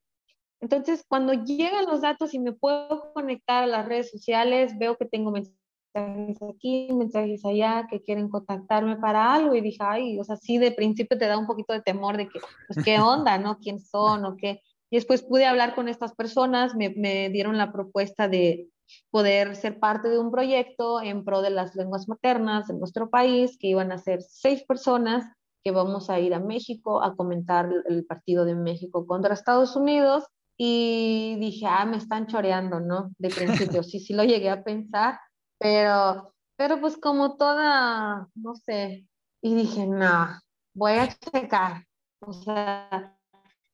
[0.63, 5.07] entonces, cuando llegan los datos y me puedo conectar a las redes sociales, veo que
[5.07, 9.57] tengo mensajes aquí, mensajes allá, que quieren contactarme para algo.
[9.57, 12.29] Y dije, ay, o sea, sí, de principio te da un poquito de temor de
[12.29, 13.59] que, pues, ¿qué onda, no?
[13.59, 14.61] ¿Quién son o qué?
[14.89, 18.69] Y después pude hablar con estas personas, me, me dieron la propuesta de
[19.11, 23.57] poder ser parte de un proyecto en pro de las lenguas maternas en nuestro país,
[23.59, 25.25] que iban a ser seis personas
[25.65, 30.25] que vamos a ir a México a comentar el partido de México contra Estados Unidos.
[30.57, 33.11] Y dije, ah, me están choreando, ¿no?
[33.19, 33.29] De
[33.75, 35.19] principio, sí, sí lo llegué a pensar,
[35.59, 39.07] pero, pero pues como toda, no sé,
[39.41, 40.29] y dije, no,
[40.75, 41.85] voy a checar.
[42.21, 43.17] O sea,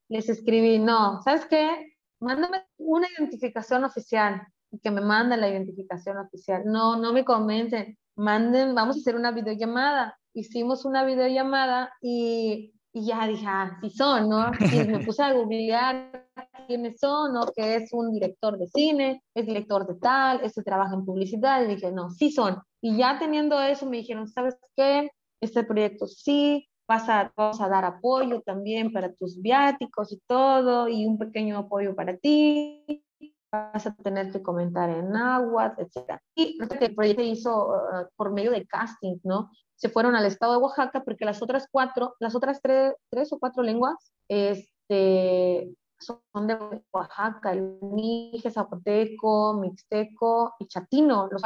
[0.07, 1.95] les escribí, no, ¿sabes qué?
[2.19, 4.47] Mándame una identificación oficial
[4.81, 6.63] que me manden la identificación oficial.
[6.65, 7.97] No, no me convencen.
[8.15, 10.17] Manden, vamos a hacer una videollamada.
[10.33, 14.51] Hicimos una videollamada y, y ya dije, ah, sí son, ¿no?
[14.71, 16.27] Y me puse a googlear
[16.67, 17.47] quiénes son, ¿no?
[17.55, 21.63] Que es un director de cine, es director de tal, este trabaja en publicidad.
[21.63, 22.61] Y dije, no, sí son.
[22.81, 25.09] Y ya teniendo eso me dijeron, ¿sabes qué?
[25.41, 30.87] Este proyecto sí, vas a, vas a dar apoyo también para tus viáticos y todo,
[30.87, 33.03] y un pequeño apoyo para ti
[33.51, 36.19] vas a tener que comentar en náhuatl, etc.
[36.35, 39.51] Y el proyecto se hizo uh, por medio de casting, ¿no?
[39.75, 43.39] Se fueron al estado de Oaxaca porque las otras cuatro, las otras tres, tres o
[43.39, 51.41] cuatro lenguas, este, son de Oaxaca, el mije, zapoteco, mixteco y chatino, los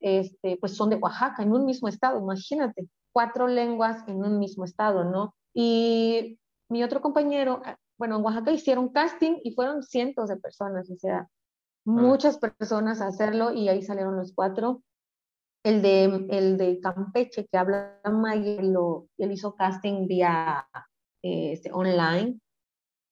[0.00, 4.64] este, pues son de Oaxaca, en un mismo estado, imagínate, cuatro lenguas en un mismo
[4.64, 5.34] estado, ¿no?
[5.54, 6.38] Y
[6.68, 7.62] mi otro compañero,
[7.98, 11.28] bueno, en Oaxaca hicieron casting y fueron cientos de personas, o sea,
[11.86, 14.82] muchas personas a hacerlo y ahí salieron los cuatro.
[15.64, 20.68] El de, el de Campeche, que habla maya, lo, hizo casting vía
[21.22, 22.38] este, online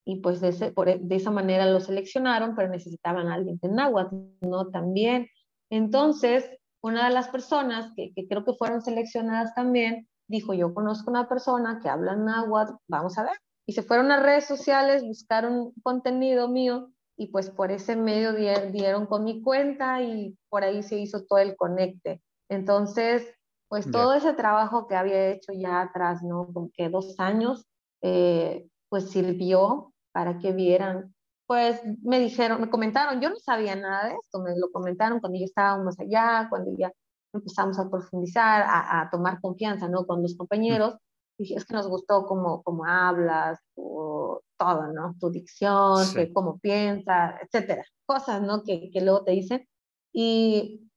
[0.05, 3.69] y pues de, ese, por, de, esa manera lo seleccionaron, pero necesitaban a alguien de
[3.71, 4.69] náhuatl, ¿no?
[4.69, 5.29] También.
[5.71, 6.49] Entonces,
[6.83, 11.29] una de las personas que, que, creo que fueron seleccionadas también dijo, yo conozco una
[11.29, 13.37] persona que habla náhuatl, vamos a ver.
[13.67, 19.07] Y se fueron a redes sociales, buscaron contenido mío y pues por ese medio dieron
[19.07, 22.21] con mi cuenta y por ahí se hizo todo el conecte.
[22.49, 23.27] Entonces,
[23.69, 26.49] pues todo ese trabajo que había hecho ya atrás, ¿no?
[26.53, 27.67] Como que dos años,
[28.03, 31.15] eh, pues sirvió para que vieran.
[31.47, 35.39] Pues me dijeron, me comentaron, yo no sabía nada de esto, me lo comentaron cuando
[35.39, 36.93] ya estábamos allá, cuando ya
[37.33, 40.07] empezamos a profundizar, a, a tomar confianza, ¿no?
[40.07, 40.97] Con los compañeros.
[41.37, 45.15] Dije, es que nos gustó cómo, cómo hablas, o todo, ¿no?
[45.21, 47.85] Tu dicción, que cómo piensas, etcétera.
[48.07, 48.63] Cosas, ¿no?
[48.63, 49.67] Que, que luego te dicen.
[50.13, 50.89] Y,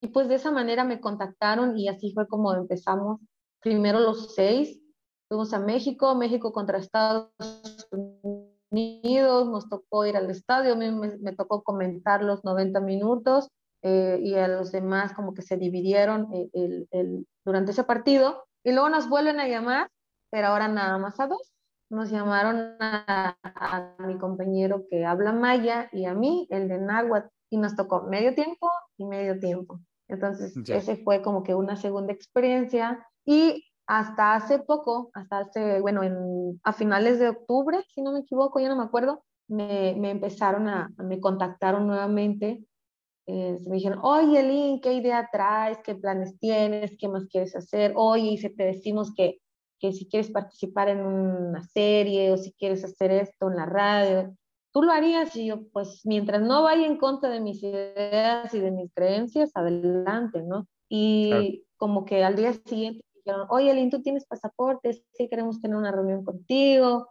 [0.00, 3.20] y pues de esa manera me contactaron y así fue como empezamos.
[3.60, 4.80] Primero los seis,
[5.28, 7.30] fuimos a México, México contra Estados
[8.70, 13.48] Unidos, nos tocó ir al estadio, me, me, tocó comentar los 90 minutos
[13.82, 18.44] eh, y a los demás como que se dividieron eh, el, el, durante ese partido
[18.64, 19.90] y luego nos vuelven a llamar,
[20.30, 21.51] pero ahora nada más a dos
[21.92, 23.36] nos llamaron a,
[23.98, 28.34] mi compañero que habla maya y a mí, el de náhuatl, y nos tocó medio
[28.34, 29.78] tiempo y medio tiempo.
[30.08, 33.06] Entonces, ese fue como que una segunda experiencia.
[33.26, 38.20] Y hasta hace poco, hasta hace, bueno, en, a finales de octubre, si no me
[38.20, 42.64] equivoco, ya no me acuerdo, me, me empezaron a, me contactaron nuevamente.
[43.26, 45.78] Eh, me dijeron, oye, Lynn, ¿qué idea traes?
[45.84, 46.96] ¿Qué planes tienes?
[46.98, 47.92] ¿Qué más quieres hacer?
[47.96, 49.41] Oye, y si te decimos que
[49.82, 54.32] que si quieres participar en una serie o si quieres hacer esto en la radio,
[54.72, 58.60] tú lo harías y yo, pues mientras no vaya en contra de mis ideas y
[58.60, 60.68] de mis creencias, adelante, ¿no?
[60.88, 65.02] Y como que al día siguiente dijeron, oye, Lynn, ¿tú tienes pasaporte?
[65.14, 67.08] Sí, queremos tener una reunión contigo.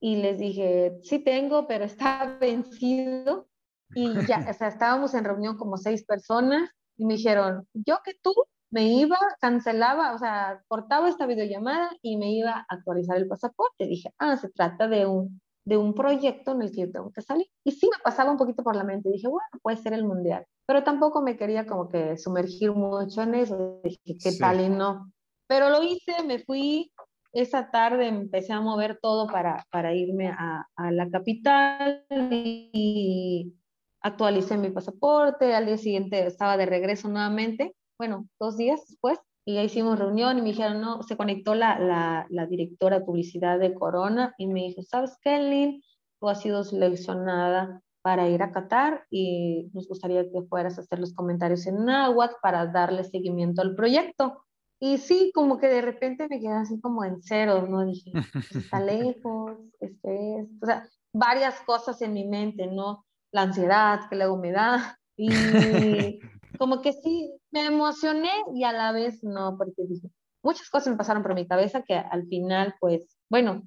[0.00, 3.48] Y les dije, sí tengo, pero está vencido.
[3.94, 8.12] Y ya, o sea, estábamos en reunión como seis personas y me dijeron, yo que
[8.22, 8.32] tú
[8.70, 13.86] me iba, cancelaba, o sea, cortaba esta videollamada y me iba a actualizar el pasaporte.
[13.86, 17.22] Dije, ah, se trata de un, de un proyecto en el que yo tengo que
[17.22, 17.46] salir.
[17.64, 19.10] Y sí me pasaba un poquito por la mente.
[19.10, 20.44] Dije, bueno, puede ser el mundial.
[20.66, 23.80] Pero tampoco me quería como que sumergir mucho en eso.
[23.84, 25.12] Dije, ¿qué tal y no?
[25.46, 26.90] Pero lo hice, me fui.
[27.32, 33.54] Esa tarde empecé a mover todo para, para irme a, a la capital y
[34.00, 35.54] actualicé mi pasaporte.
[35.54, 40.38] Al día siguiente estaba de regreso nuevamente bueno, dos días después, y ya hicimos reunión
[40.38, 44.46] y me dijeron, no, se conectó la, la, la directora de publicidad de Corona y
[44.46, 45.82] me dijo, ¿sabes qué, Lynn?
[46.18, 50.98] Tú has sido seleccionada para ir a Qatar y nos gustaría que fueras a hacer
[50.98, 54.44] los comentarios en náhuatl para darle seguimiento al proyecto.
[54.80, 57.84] Y sí, como que de repente me quedé así como en cero, ¿no?
[57.84, 58.12] Dije,
[58.54, 63.06] está lejos, este es, o sea, varias cosas en mi mente, ¿no?
[63.32, 66.20] La ansiedad que luego me da y
[66.58, 70.08] como que sí, me emocioné y a la vez no, porque dije,
[70.42, 73.62] muchas cosas me pasaron por mi cabeza que al final, pues, bueno,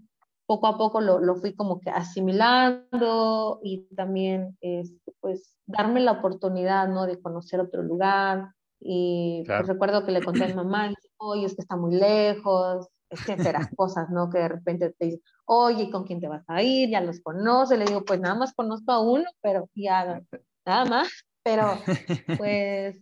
[0.45, 6.13] poco a poco lo, lo fui como que asimilando y también, este, pues, darme la
[6.13, 7.05] oportunidad, ¿no?
[7.05, 8.51] De conocer otro lugar.
[8.79, 9.67] Y pues, Claro.
[9.67, 14.09] recuerdo que le conté a mi mamá, oye, es que está muy lejos, etcétera, cosas,
[14.09, 14.29] ¿no?
[14.29, 16.89] Que de repente te dicen, oye, ¿con quién te vas a ir?
[16.89, 17.77] Ya los conoce.
[17.77, 20.21] Le digo, pues nada más conozco a uno, pero ya,
[20.65, 21.09] nada más.
[21.47, 21.79] Pero,
[22.37, 23.01] pues,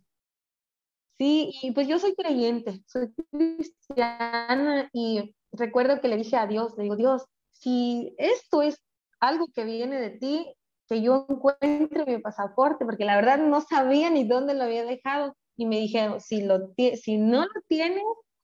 [1.17, 6.75] sí, y pues yo soy creyente, soy cristiana y recuerdo que le dije a Dios,
[6.77, 8.79] le digo, Dios, si esto es
[9.19, 10.53] algo que viene de ti,
[10.87, 15.35] que yo encuentre mi pasaporte, porque la verdad no sabía ni dónde lo había dejado.
[15.57, 16.71] Y me dijeron, si, lo
[17.01, 18.03] si no lo tienes,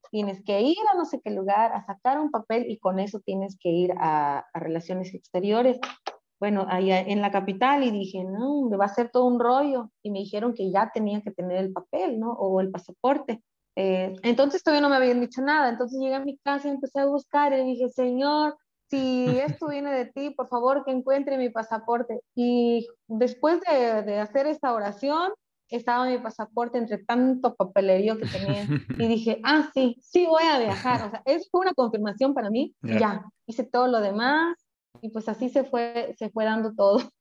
[0.09, 3.19] tienes que ir a no sé qué lugar a sacar un papel y con eso
[3.19, 5.77] tienes que ir a, a relaciones exteriores.
[6.41, 9.91] Bueno, allá en la capital y dije, no, me va a ser todo un rollo.
[10.01, 12.31] Y me dijeron que ya tenía que tener el papel, ¿no?
[12.31, 13.43] O el pasaporte.
[13.75, 15.69] Eh, entonces todavía no me habían dicho nada.
[15.69, 18.57] Entonces llegué a mi casa y empecé a buscar y dije, Señor,
[18.89, 19.25] si
[19.61, 22.21] esto viene de ti, por favor que encuentre mi pasaporte.
[22.33, 25.31] Y después de, de hacer esta oración,
[25.69, 28.65] estaba mi pasaporte entre tanto papelerío que tenía.
[28.97, 31.05] Y dije, ah, sí, sí voy a viajar.
[31.05, 32.73] O sea, eso fue una confirmación para mí.
[32.81, 32.97] Ya.
[32.97, 34.57] Ya, hice todo lo demás
[35.01, 36.97] y pues así se fue, se fue dando todo.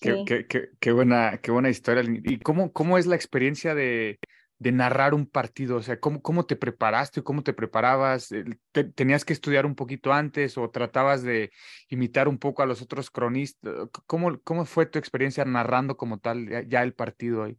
[0.00, 0.24] Qué, Sí.
[0.26, 2.04] qué- qué- qué buena, qué buena historia.
[2.24, 4.20] ¿Y cómo, cómo es la experiencia de,
[4.58, 5.76] de narrar un partido?
[5.76, 7.22] O sea, ¿cómo, cómo te preparaste?
[7.24, 8.28] ¿Cómo te preparabas?
[8.70, 11.50] Te- ¿Tenías que estudiar un poquito antes o tratabas de
[11.88, 13.74] imitar un poco a los otros cronistas?
[14.06, 17.58] ¿Cómo, cómo fue tu experiencia narrando como tal ya, ya el partido ahí?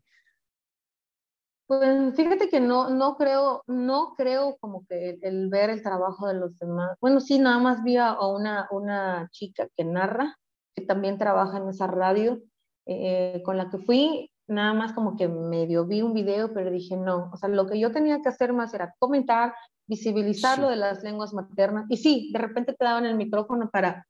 [1.69, 6.25] Pues fíjate que no, no creo, no creo como que el, el ver el trabajo
[6.27, 6.97] de los demás.
[6.99, 10.35] Bueno, sí, nada más vi a una, una chica que narra,
[10.75, 12.39] que también trabaja en esa radio,
[12.87, 16.97] eh, con la que fui, nada más como que medio vi un video, pero dije
[16.97, 19.53] no, o sea, lo que yo tenía que hacer más era comentar,
[19.87, 20.61] visibilizar Sí.
[20.61, 24.07] lo de las lenguas maternas, y sí, de repente te daban el micrófono para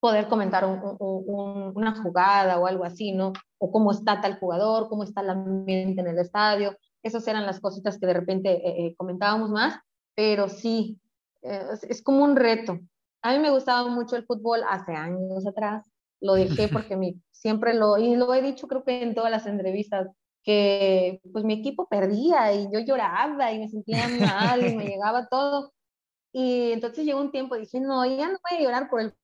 [0.00, 3.32] poder comentar un- un- un- una jugada o algo así, ¿no?
[3.58, 6.76] O cómo está tal jugador, cómo está el ambiente en el estadio.
[7.04, 9.78] Esas eran las cositas que de repente eh, eh, comentábamos más,
[10.16, 10.98] pero sí,
[11.42, 12.80] eh, es, es como un reto.
[13.22, 15.88] A mí me gustaba mucho el fútbol hace años atrás,
[16.20, 19.46] lo dejé porque mi, siempre lo, y lo he dicho creo que en todas las
[19.46, 20.08] entrevistas,
[20.42, 25.26] que pues mi equipo perdía y yo lloraba y me sentía mal y me llegaba
[25.28, 25.72] todo.
[26.32, 29.14] Y entonces llegó un tiempo y dije, no, ya no voy a llorar por el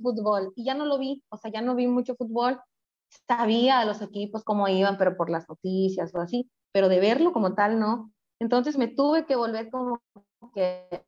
[0.00, 0.52] fútbol.
[0.56, 2.60] Y ya no lo vi, o sea, ya no vi mucho fútbol.
[3.26, 7.32] Sabía a los equipos cómo iban, pero por las noticias o así, pero de verlo
[7.32, 8.12] como tal, no.
[8.40, 10.00] Entonces me tuve que volver como
[10.54, 11.04] que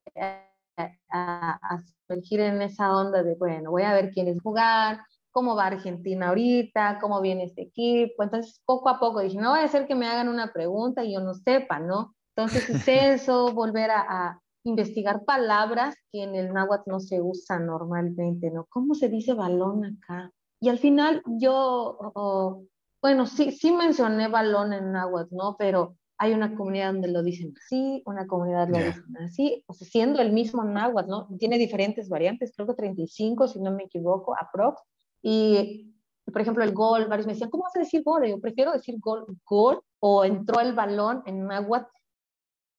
[1.09, 5.01] a, a sumergir en esa onda de, bueno, voy a ver quiénes jugar,
[5.33, 8.23] cómo va Argentina ahorita, cómo viene este equipo.
[8.23, 11.15] Entonces, poco a poco dije, no voy a hacer que me hagan una pregunta y
[11.15, 12.15] yo no sepa, ¿no?
[12.37, 12.89] Entonces es
[13.29, 18.67] eso, volver a, a investigar palabras que en el náhuatl no se usan normalmente, ¿no?
[18.69, 20.31] ¿Cómo se dice balón acá?
[20.61, 22.63] Y al final yo, oh,
[23.03, 25.57] bueno, sí, sí mencioné balón en náhuatl, ¿no?
[25.59, 28.86] Pero hay una comunidad donde lo dicen así, una comunidad lo Ya.
[28.86, 31.28] dicen así, o sea, siendo el mismo náhuatl, ¿no?
[31.36, 34.80] Tiene diferentes variantes, creo que 35, si no me equivoco, aprox.
[35.20, 35.92] Y,
[36.32, 38.24] por ejemplo, el gol, varios me decían, ¿cómo vas a decir gol?
[38.24, 41.90] Yo prefiero decir gol, gol, o entró el balón en náhuatl,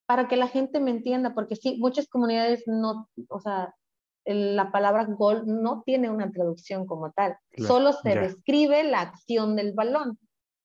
[0.05, 3.75] para que la gente me entienda, porque sí, muchas comunidades no, o sea,
[4.25, 9.55] la palabra gol no tiene una traducción como tal, Claro, solo se describe la acción
[9.55, 10.17] del balón.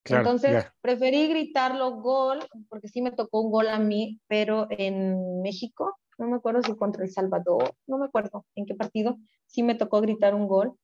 [0.05, 0.75] Claro, Entonces, ya.
[0.81, 2.39] preferí gritarlo gol,
[2.69, 6.75] porque sí me tocó un gol a mí, pero en México, no me acuerdo si
[6.77, 10.75] contra El Salvador, no me acuerdo en qué partido, sí me tocó gritar un gol.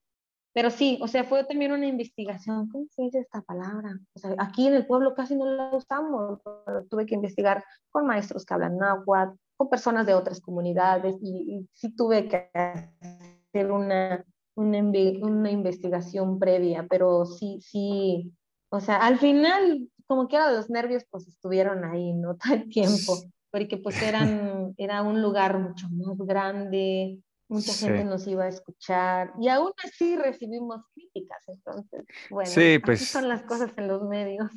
[0.52, 2.68] Pero sí, o sea, fue también una investigación.
[2.68, 3.98] ¿Cómo se dice esta palabra?
[4.14, 6.40] O sea, aquí en el pueblo casi no la usamos.
[6.88, 11.68] Tuve que investigar con maestros que hablan náhuatl, con personas de otras comunidades, y, y
[11.72, 14.24] sí tuve que hacer una,
[14.54, 18.32] una, una investigación previa, pero sí, sí,
[18.70, 22.36] o sea, al final, como que era los nervios, pues estuvieron ahí, ¿no?
[22.42, 27.84] Todo el tiempo, porque pues eran, era un lugar mucho más grande, mucha Sí.
[27.86, 33.08] gente nos iba a escuchar, y aún así recibimos críticas, entonces, bueno, Sí, así pues-
[33.08, 34.50] son las cosas en los medios.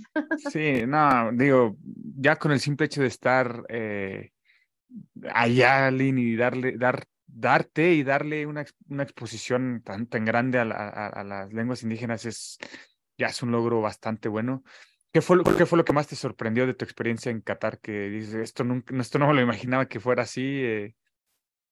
[0.51, 1.75] Sí, no, digo,
[2.19, 4.31] ya con el simple hecho de estar eh,
[5.33, 10.65] allá, Lin, y darle, dar, darte y darle una, una exposición tan, tan grande a
[11.23, 12.57] las lenguas indígenas es
[13.17, 14.63] ya es un logro bastante bueno.
[15.11, 17.79] ¿Qué fue, lo- qué fue lo que más te sorprendió de tu experiencia en Qatar?
[17.79, 20.43] Que dices, esto nunca, esto no me lo imaginaba que fuera así.
[20.63, 20.95] eh,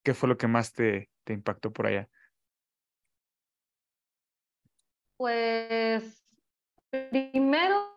[0.02, 2.08] ¿qué fue lo que más te, te impactó por allá?
[5.16, 6.24] Pues
[7.10, 7.94] primero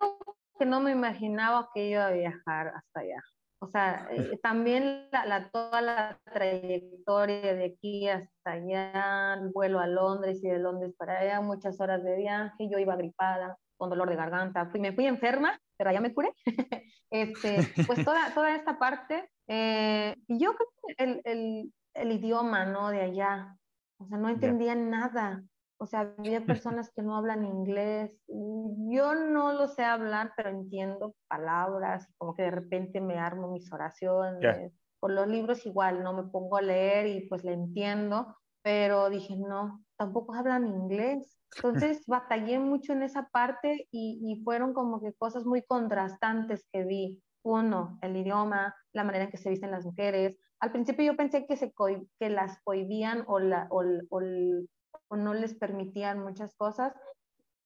[0.57, 3.23] que no me imaginaba que iba a viajar hasta allá.
[3.61, 9.87] O sea, eh, también la, toda la trayectoria de aquí hasta allá, el vuelo a
[9.87, 14.09] Londres y de Londres para allá, muchas horas de viaje, yo iba gripada, con dolor
[14.09, 16.33] de garganta, fui, me fui enferma, pero allá me curé.
[17.11, 22.89] este, pues toda, toda esta parte, eh, yo creo que el, el, el, idioma, ¿no?
[22.89, 23.57] De allá,
[23.99, 25.43] o sea, no entendía nada.
[25.79, 28.11] O sea, había personas que no hablan inglés.
[28.27, 33.71] Yo no lo sé hablar, pero entiendo palabras, como que de repente me armo mis
[33.71, 34.73] oraciones.
[34.99, 39.37] Por los libros igual, no me pongo a leer y pues le entiendo, pero dije,
[39.37, 41.39] no, tampoco hablan inglés.
[41.55, 46.83] Entonces batallé mucho en esa parte y, y, fueron como que cosas muy contrastantes que
[46.83, 47.23] vi.
[47.41, 50.37] Uno, el idioma, la manera en que se visten las mujeres.
[50.59, 51.73] Al principio yo pensé que, se
[52.19, 54.21] que las cohibían o, la, o, o,
[55.07, 56.93] o no les permitían muchas cosas.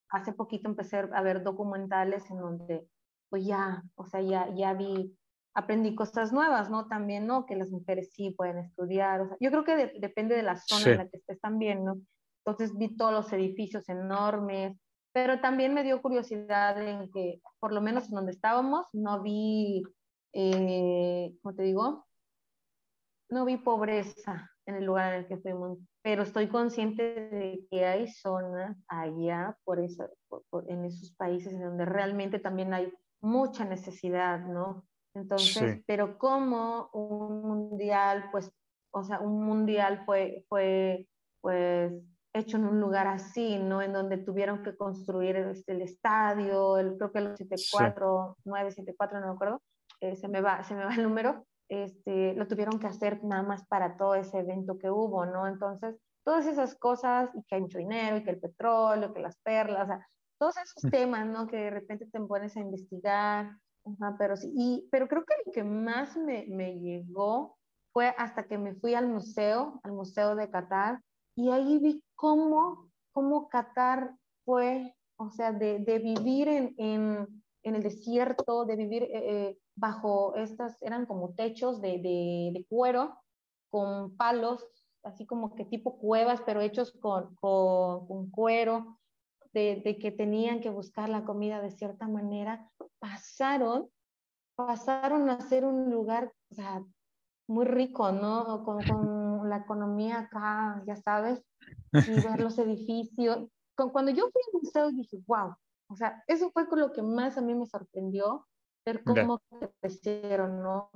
[0.09, 2.87] Hace poquito empecé a ver documentales en donde,
[3.29, 5.17] pues ya, o sea, ya, ya vi,
[5.53, 6.87] aprendí cosas nuevas, ¿no?
[6.87, 7.45] También, ¿no?
[7.45, 9.21] Que las mujeres sí pueden estudiar.
[9.21, 12.01] O sea, yo creo que depende de la zona en la que estés también, ¿no?
[12.45, 14.77] Entonces vi todos los edificios enormes,
[15.13, 19.83] pero también me dio curiosidad en que, por lo menos en donde estábamos, no vi,
[20.33, 22.05] eh, ¿cómo te digo?
[23.29, 27.85] No vi pobreza en el lugar en el que fuimos pero estoy consciente de que
[27.85, 30.09] hay zonas allá, por eso,
[30.67, 34.85] en esos países en donde realmente también hay mucha necesidad, ¿no?
[35.15, 38.51] Entonces, pero como un mundial, pues,
[38.91, 41.07] o sea, un mundial fue, fue,
[41.39, 41.93] pues,
[42.33, 43.81] hecho en un lugar así, ¿no?
[43.81, 49.27] En donde tuvieron que construir este, el estadio, el, creo que el 74, 974, no
[49.27, 49.61] me acuerdo,
[50.01, 53.43] eh, se, me va, se me va el número, este, lo tuvieron que hacer nada
[53.43, 55.47] más para todo ese evento que hubo, ¿no?
[55.47, 59.37] Entonces, todas esas cosas, y que hay mucho dinero, y que el petróleo, que las
[59.39, 60.07] perlas, o sea,
[60.39, 60.89] todos esos mm.
[60.89, 61.47] temas, ¿no?
[61.47, 63.57] Que de repente te pones a investigar,
[64.17, 67.57] pero sí, y, pero creo que lo que más me, me llegó
[67.91, 70.99] fue hasta que me fui al museo, al Museo de Qatar,
[71.35, 74.15] y ahí vi cómo, cómo Qatar
[74.45, 79.57] fue, o sea, de, de vivir en, en, en, el desierto, de vivir eh, eh
[79.75, 83.17] bajo estas, eran como techos de, de, cuero
[83.69, 84.65] con palos,
[85.03, 88.99] así como que tipo cuevas, pero hechos con, con, cuero,
[89.51, 92.69] de, de, que tenían que buscar la comida de cierta manera,
[92.99, 93.89] pasaron,
[94.55, 96.31] pasaron a ser un lugar
[97.47, 98.63] muy rico, ¿no?
[98.63, 101.43] Con, con, la economía acá, ya sabes,
[101.91, 103.49] y ver los edificios.
[103.75, 105.53] Cuando yo fui al museo dije, wow,
[105.89, 108.47] o sea, eso fue con lo que más a mí me sorprendió,
[108.85, 109.41] ver cómo
[109.79, 110.91] crecieron, ¿no?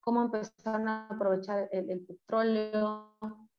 [0.00, 3.16] Cómo empezaron a aprovechar el, petróleo,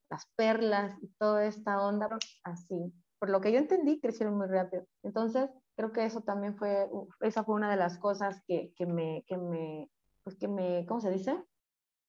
[0.09, 2.09] las perlas y toda esta onda,
[2.43, 2.93] así.
[3.19, 4.85] Por lo que yo entendí, crecieron muy rápido.
[5.03, 6.89] Entonces, creo que eso también fue,
[7.21, 9.89] esa fue una de las cosas que, que me, que me,
[10.23, 11.43] pues que me, ¿cómo se dice?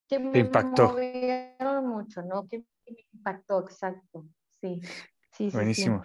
[0.08, 0.88] Que me impactó.
[0.88, 2.48] movieron mucho, ¿no?
[2.48, 4.26] Que me impactó, exacto.
[4.60, 4.80] Sí,
[5.32, 6.02] sí, sí Buenísimo.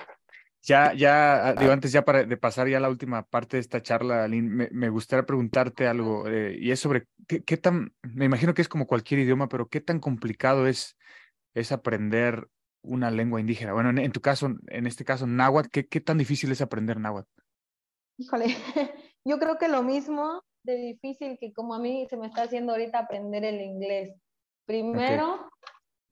[0.63, 3.61] Ya, ya, ah, digo, antes ya para de pasar ya a la última parte de
[3.61, 8.53] esta charla, me, me gustaría preguntarte algo, eh, y es sobre qué, tan, me imagino
[8.53, 10.97] que es como cualquier idioma, pero qué tan complicado es,
[11.53, 12.49] es aprender
[12.81, 13.73] una lengua indígena.
[13.73, 17.29] Bueno, en, tu caso, en este caso, náhuatl, ¿qué, ¿qué tan difícil es aprender náhuatl?
[18.17, 18.47] Híjole,
[19.23, 22.73] yo creo que lo mismo de difícil que como a mí se me está haciendo
[22.73, 24.19] ahorita aprender el inglés.
[24.65, 25.49] Primero,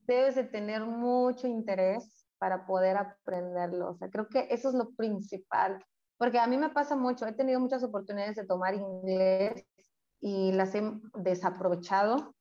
[0.06, 3.90] debes de tener mucho interés para poder aprenderlo.
[3.90, 5.84] O sea, creo que eso es lo principal,
[6.18, 9.64] porque a mí me pasa mucho, he tenido muchas oportunidades de tomar inglés
[10.20, 10.82] y las he
[11.14, 12.34] desaprovechado.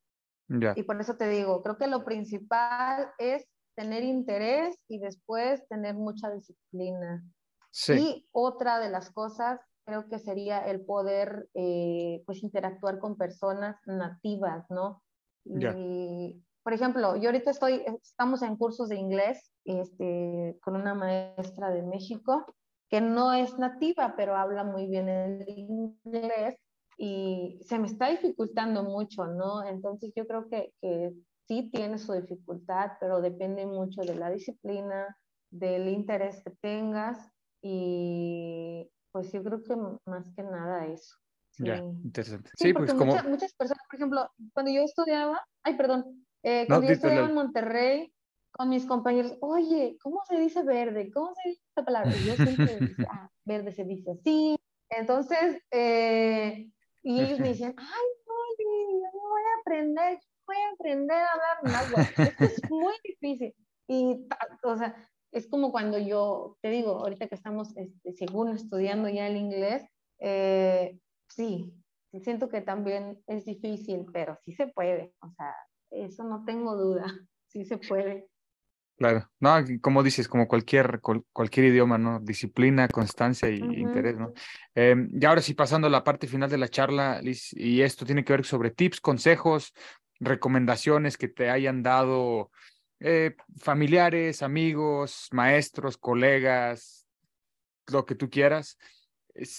[0.75, 5.95] Y por eso te digo, creo que lo principal es tener interés y después tener
[5.95, 7.23] mucha disciplina.
[7.71, 7.93] Sí.
[7.93, 13.77] Y otra de las cosas creo que sería el poder eh, pues interactuar con personas
[13.85, 15.03] nativas, ¿no?
[15.45, 21.69] Y por ejemplo, yo ahorita estoy, estamos en cursos de inglés este, con una maestra
[21.69, 22.55] de México
[22.89, 26.57] que no es nativa, pero habla muy bien el inglés
[26.97, 29.63] y se me está dificultando mucho, ¿no?
[29.63, 31.13] Entonces yo creo que, que
[31.47, 35.15] sí tiene su dificultad, pero depende mucho de la disciplina,
[35.51, 39.75] del interés que tengas y pues yo creo que
[40.09, 41.15] más que nada eso.
[41.59, 42.49] Ya, interesante.
[42.55, 43.05] Sí, pues como...
[43.11, 47.33] Muchas, muchas personas, por ejemplo, cuando yo estudiaba, ay, perdón, eh, cuando yo estudiaba en
[47.33, 48.13] Monterrey,
[48.51, 51.11] con mis compañeros, oye, ¿cómo se dice verde?
[51.11, 52.11] ¿Cómo se dice esta palabra?
[52.15, 54.55] Y yo siempre decía, ah, verde se dice así.
[54.89, 56.69] Entonces, eh,
[57.01, 61.31] y ellos me decían, ay, oye, yo no voy a aprender, voy a aprender a
[61.31, 62.21] hablar náhuatl.
[62.21, 63.55] Esto es muy difícil.
[63.87, 64.27] Y,
[64.63, 64.95] o sea,
[65.31, 69.83] es como cuando yo, te digo, ahorita que estamos, este, según estudiando ya el inglés,
[70.19, 71.73] eh, sí,
[72.21, 75.55] siento que también es difícil, pero sí se puede, o sea,
[76.03, 77.05] eso no tengo duda,
[77.47, 78.27] sí se puede.
[78.97, 81.01] Claro, no, como dices, como cualquier,
[81.33, 82.21] cualquier idioma, ¿no?
[82.21, 84.31] Disciplina, constancia y interés, ¿no?
[84.73, 88.05] Eh, y ahora sí, pasando a la parte final de la charla, Liz, y esto
[88.05, 89.73] tiene que ver sobre tips, consejos,
[90.21, 92.51] recomendaciones que te hayan dado
[93.01, 97.05] eh, familiares, amigos, maestros, colegas,
[97.87, 98.77] lo que tú quieras.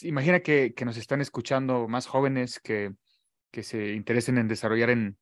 [0.01, 2.95] imagina que, que, nos están escuchando más jóvenes que,
[3.51, 5.18] que se interesen en desarrollar en,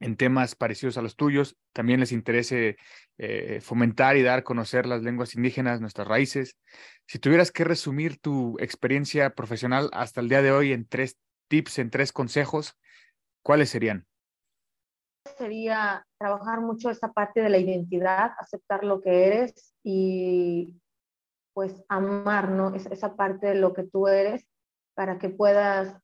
[0.00, 2.76] en temas parecidos a los tuyos, también les interese
[3.18, 6.58] eh, fomentar y dar a conocer las lenguas indígenas, nuestras raíces.
[7.06, 11.18] Si tuvieras que resumir tu experiencia profesional hasta el día de hoy en tres
[11.48, 12.78] tips, en tres consejos,
[13.42, 14.06] ¿cuáles serían?
[15.38, 20.80] Sería trabajar mucho esta parte de la identidad, aceptar lo que eres y
[21.54, 22.74] pues amar, ¿no?
[22.74, 24.44] esa parte de lo que tú eres
[24.94, 25.96] para que puedas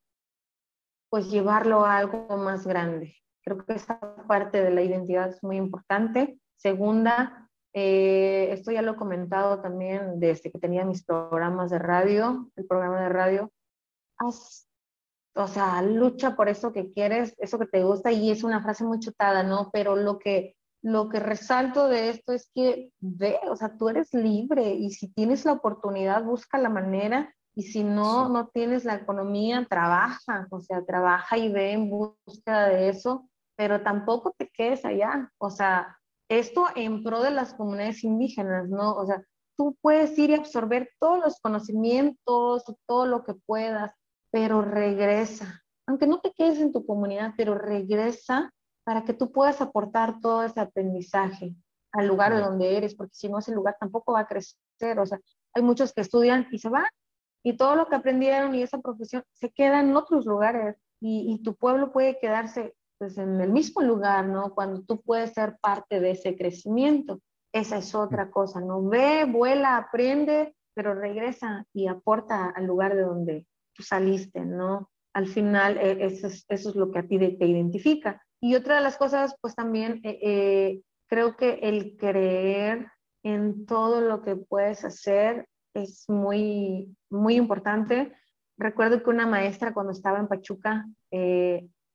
[1.11, 3.20] pues llevarlo a algo más grande.
[3.45, 6.39] Creo que esa parte de la identidad es muy importante.
[6.57, 12.51] Segunda, eh, esto ya lo he comentado también desde que tenía mis programas de radio,
[12.57, 13.53] el programa de radio.
[15.35, 18.85] o sea, lucha por eso que quieres, eso que te gusta, y es una frase
[18.85, 19.71] muy chutada, ¿no?
[19.73, 24.13] Pero lo que, lo que resalto de esto es que ve, o sea, tú eres
[24.13, 28.95] libre y si tienes la oportunidad, busca la manera y si no, no tienes la
[28.95, 33.31] economía, trabaja, o sea, trabaja y ve en búsqueda de eso
[33.61, 35.31] pero tampoco te quedes allá.
[35.37, 35.99] O sea,
[36.31, 38.95] esto en pro de las comunidades indígenas, ¿no?
[38.95, 39.23] O sea,
[39.55, 43.93] tú puedes ir y absorber todos los conocimientos, todo lo que puedas,
[44.31, 45.63] pero regresa.
[45.87, 48.51] Aunque no te quedes en tu comunidad, pero regresa
[48.83, 51.55] para que tú puedas aportar todo ese aprendizaje
[51.93, 54.99] al lugar de donde eres, porque si no ese lugar tampoco va a crecer.
[54.99, 55.21] O sea,
[55.53, 56.87] hay muchos que estudian y se van,
[57.43, 61.43] y todo lo que aprendieron y esa profesión se queda en otros lugares, y, y
[61.43, 64.55] tu pueblo puede quedarse pues en el mismo lugar, ¿no?
[64.55, 67.21] Cuando tú puedes ser parte de ese crecimiento.
[67.51, 68.87] Esa es otra cosa, ¿no?
[68.87, 74.91] Ve, vuela, aprende, pero regresa y aporta al lugar de donde tú saliste, ¿no?
[75.15, 78.23] Al final, eh, eso, es, eso, es, lo que a ti te identifica.
[78.39, 82.87] Y otra de las cosas, pues también eh, eh, creo que el creer
[83.23, 88.13] en todo lo que puedes hacer es muy, muy importante.
[88.59, 90.87] Recuerdo que una maestra cuando estaba en Pachuca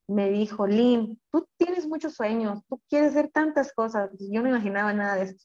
[0.07, 4.11] me dijo, Lynn, tú tienes muchos sueños, tú quieres hacer tantas cosas.
[4.19, 5.43] Yo no imaginaba nada de esto.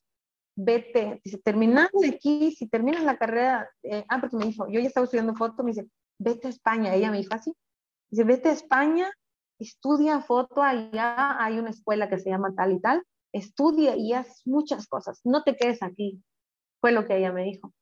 [0.56, 4.80] Vete, dice, terminando de aquí, si terminas la carrera, eh, ah, porque me dijo, yo
[4.80, 6.94] ya estaba estudiando foto, me dice, vete a España.
[6.94, 7.54] Ella me dijo así,
[8.10, 9.10] dice, vete a España,
[9.58, 13.02] estudia foto, allá hay una escuela que se llama tal y tal,
[13.32, 16.22] estudia y haz muchas cosas, no te quedes aquí.
[16.80, 17.72] Fue lo que ella me dijo.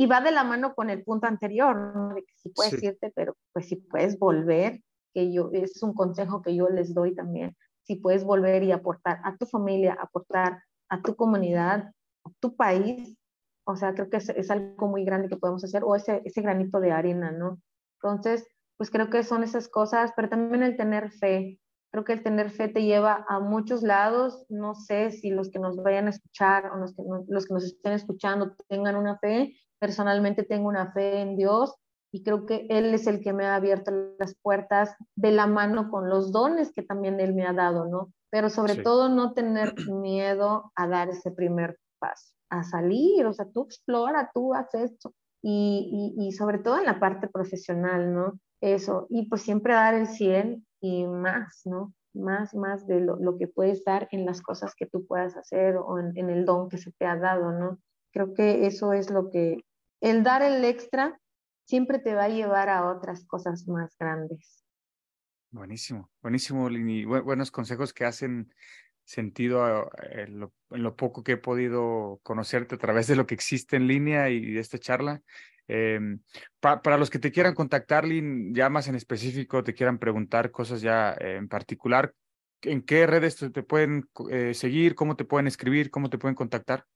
[0.00, 2.14] Y va de la mano con el punto anterior, ¿no?
[2.14, 4.80] de que si puedes irte, pero pues si puedes volver,
[5.12, 7.54] que yo, es un consejo que yo les doy también.
[7.82, 11.92] Si puedes volver y aportar a tu familia, aportar a tu comunidad,
[12.24, 13.14] a tu país,
[13.64, 16.40] o sea, creo que es, es algo muy grande que podemos hacer, o ese, ese
[16.40, 17.60] granito de arena, ¿no?
[18.02, 18.48] Entonces,
[18.78, 21.60] pues creo que son esas cosas, pero también el tener fe.
[21.92, 24.46] Creo que el tener fe te lleva a muchos lados.
[24.48, 27.64] No sé si los que nos vayan a escuchar o los que, los que nos
[27.64, 29.54] estén escuchando tengan una fe.
[29.80, 31.74] Personalmente tengo una fe en Dios
[32.12, 35.90] y creo que Él es el que me ha abierto las puertas de la mano
[35.90, 38.12] con los dones que también Él me ha dado, ¿no?
[38.30, 43.46] Pero sobre todo no tener miedo a dar ese primer paso, a salir, o sea,
[43.46, 48.38] tú explora, tú haces esto y, y, y sobre todo en la parte profesional, ¿no?
[48.60, 51.94] Eso, y pues siempre dar el 100 y más, ¿no?
[52.12, 55.76] Más, más de lo, lo, que puedes dar en las cosas que tú puedas hacer
[55.76, 57.78] o en, en el don que se te ha dado, ¿no?
[58.12, 59.64] Creo que eso es lo que,
[60.00, 61.18] el dar el extra
[61.64, 64.64] siempre te va a llevar a otras cosas más grandes.
[65.50, 67.04] Buenísimo, buenísimo, Lini.
[67.04, 68.52] buenos consejos que hacen
[69.04, 70.40] sentido eh, en
[70.82, 74.52] lo, poco que he podido conocerte a través de lo que existe en línea y
[74.52, 75.22] de esta charla.
[75.66, 76.20] Em,
[76.60, 80.80] para los que te quieran contactar, Lin, ya más en específico, te quieran preguntar cosas
[80.80, 82.12] ya en particular,
[82.62, 84.94] ¿en qué redes te, pueden eh, seguir?
[84.94, 85.90] ¿Cómo te pueden escribir?
[85.90, 86.86] ¿Cómo te pueden contactar?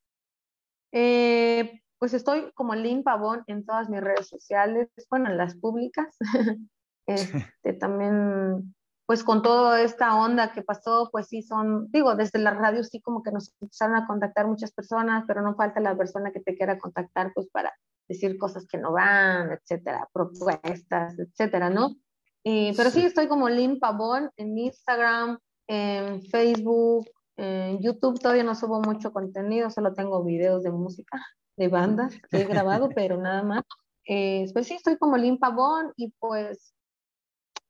[0.91, 6.15] Eh, pues estoy como Lynn Pavón en todas mis redes sociales, bueno, en las públicas.
[7.07, 8.75] este, también,
[9.07, 13.01] pues con toda esta onda que pasó, pues sí son, digo, desde la radio sí
[13.01, 16.55] como que nos empezaron a contactar muchas personas, pero no falta la persona que te
[16.55, 17.73] quiera contactar, pues para
[18.07, 21.97] decir cosas que no van, etcétera, propuestas, etcétera, ¿no?
[22.43, 23.01] Y, pero sí.
[23.01, 25.39] sí estoy como Lynn Pavón en Instagram,
[25.69, 27.07] en Facebook,
[27.39, 31.19] en YouTube todavía no subo mucho contenido, solo tengo videos de música
[31.57, 33.63] de bandas que he grabado, pero nada más.
[34.07, 36.75] Eh, pues sí, estoy como Limpa Bon y pues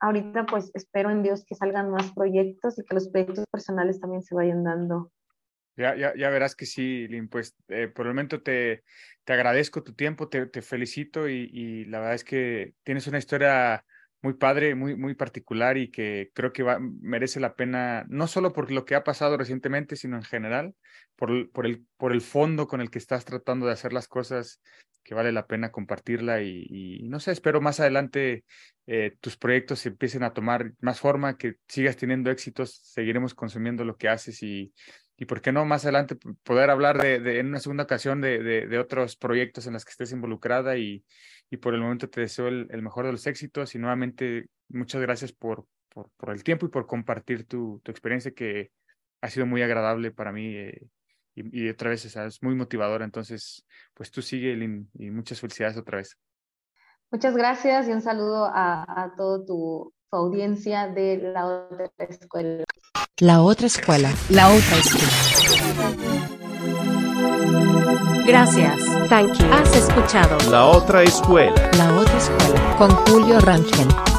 [0.00, 4.22] ahorita pues espero en Dios que salgan más proyectos y que los proyectos personales también
[4.22, 5.12] se vayan dando.
[5.76, 8.84] Ya, ya, ya verás que sí, Lin, pues eh, por el momento te,
[9.24, 13.18] te agradezco tu tiempo, te, te felicito y, y, la verdad es que tienes una
[13.18, 13.84] historia
[14.24, 18.54] muy padre, muy, muy particular y que creo que va, merece la pena, no solo
[18.54, 20.74] por lo que ha pasado recientemente, sino en general,
[21.14, 24.62] por, por, el, por el fondo con el que estás tratando de hacer las cosas,
[25.02, 28.44] que vale la pena compartirla y, no sé, espero más adelante
[28.86, 33.98] eh, tus proyectos empiecen a tomar más forma, que sigas teniendo éxitos, seguiremos consumiendo lo
[33.98, 34.72] que haces y,
[35.16, 38.78] y por qué no más adelante poder hablar de, en una segunda ocasión de, de,
[38.78, 41.04] otros proyectos en los que estés involucrada y,
[41.50, 45.00] y por el momento te deseo el, el, mejor de los éxitos y nuevamente muchas
[45.00, 48.72] gracias por, por, el tiempo y por compartir tu, tu, experiencia que
[49.20, 50.82] ha sido muy agradable para mí eh,
[51.36, 53.04] y, y, otra vez es muy motivadora.
[53.04, 56.18] Entonces, pues tú sigue y muchas felicidades otra vez.
[57.10, 62.64] Muchas gracias y un saludo a, a toda tu, audiencia de la otra escuela.
[63.18, 64.12] La otra escuela.
[64.30, 65.44] La otra escuela.
[68.26, 68.78] Gracias.
[69.08, 69.46] Thank you.
[69.52, 71.70] Has escuchado La otra escuela.
[71.76, 72.76] La otra escuela.
[72.78, 74.13] Con Julio Rangel.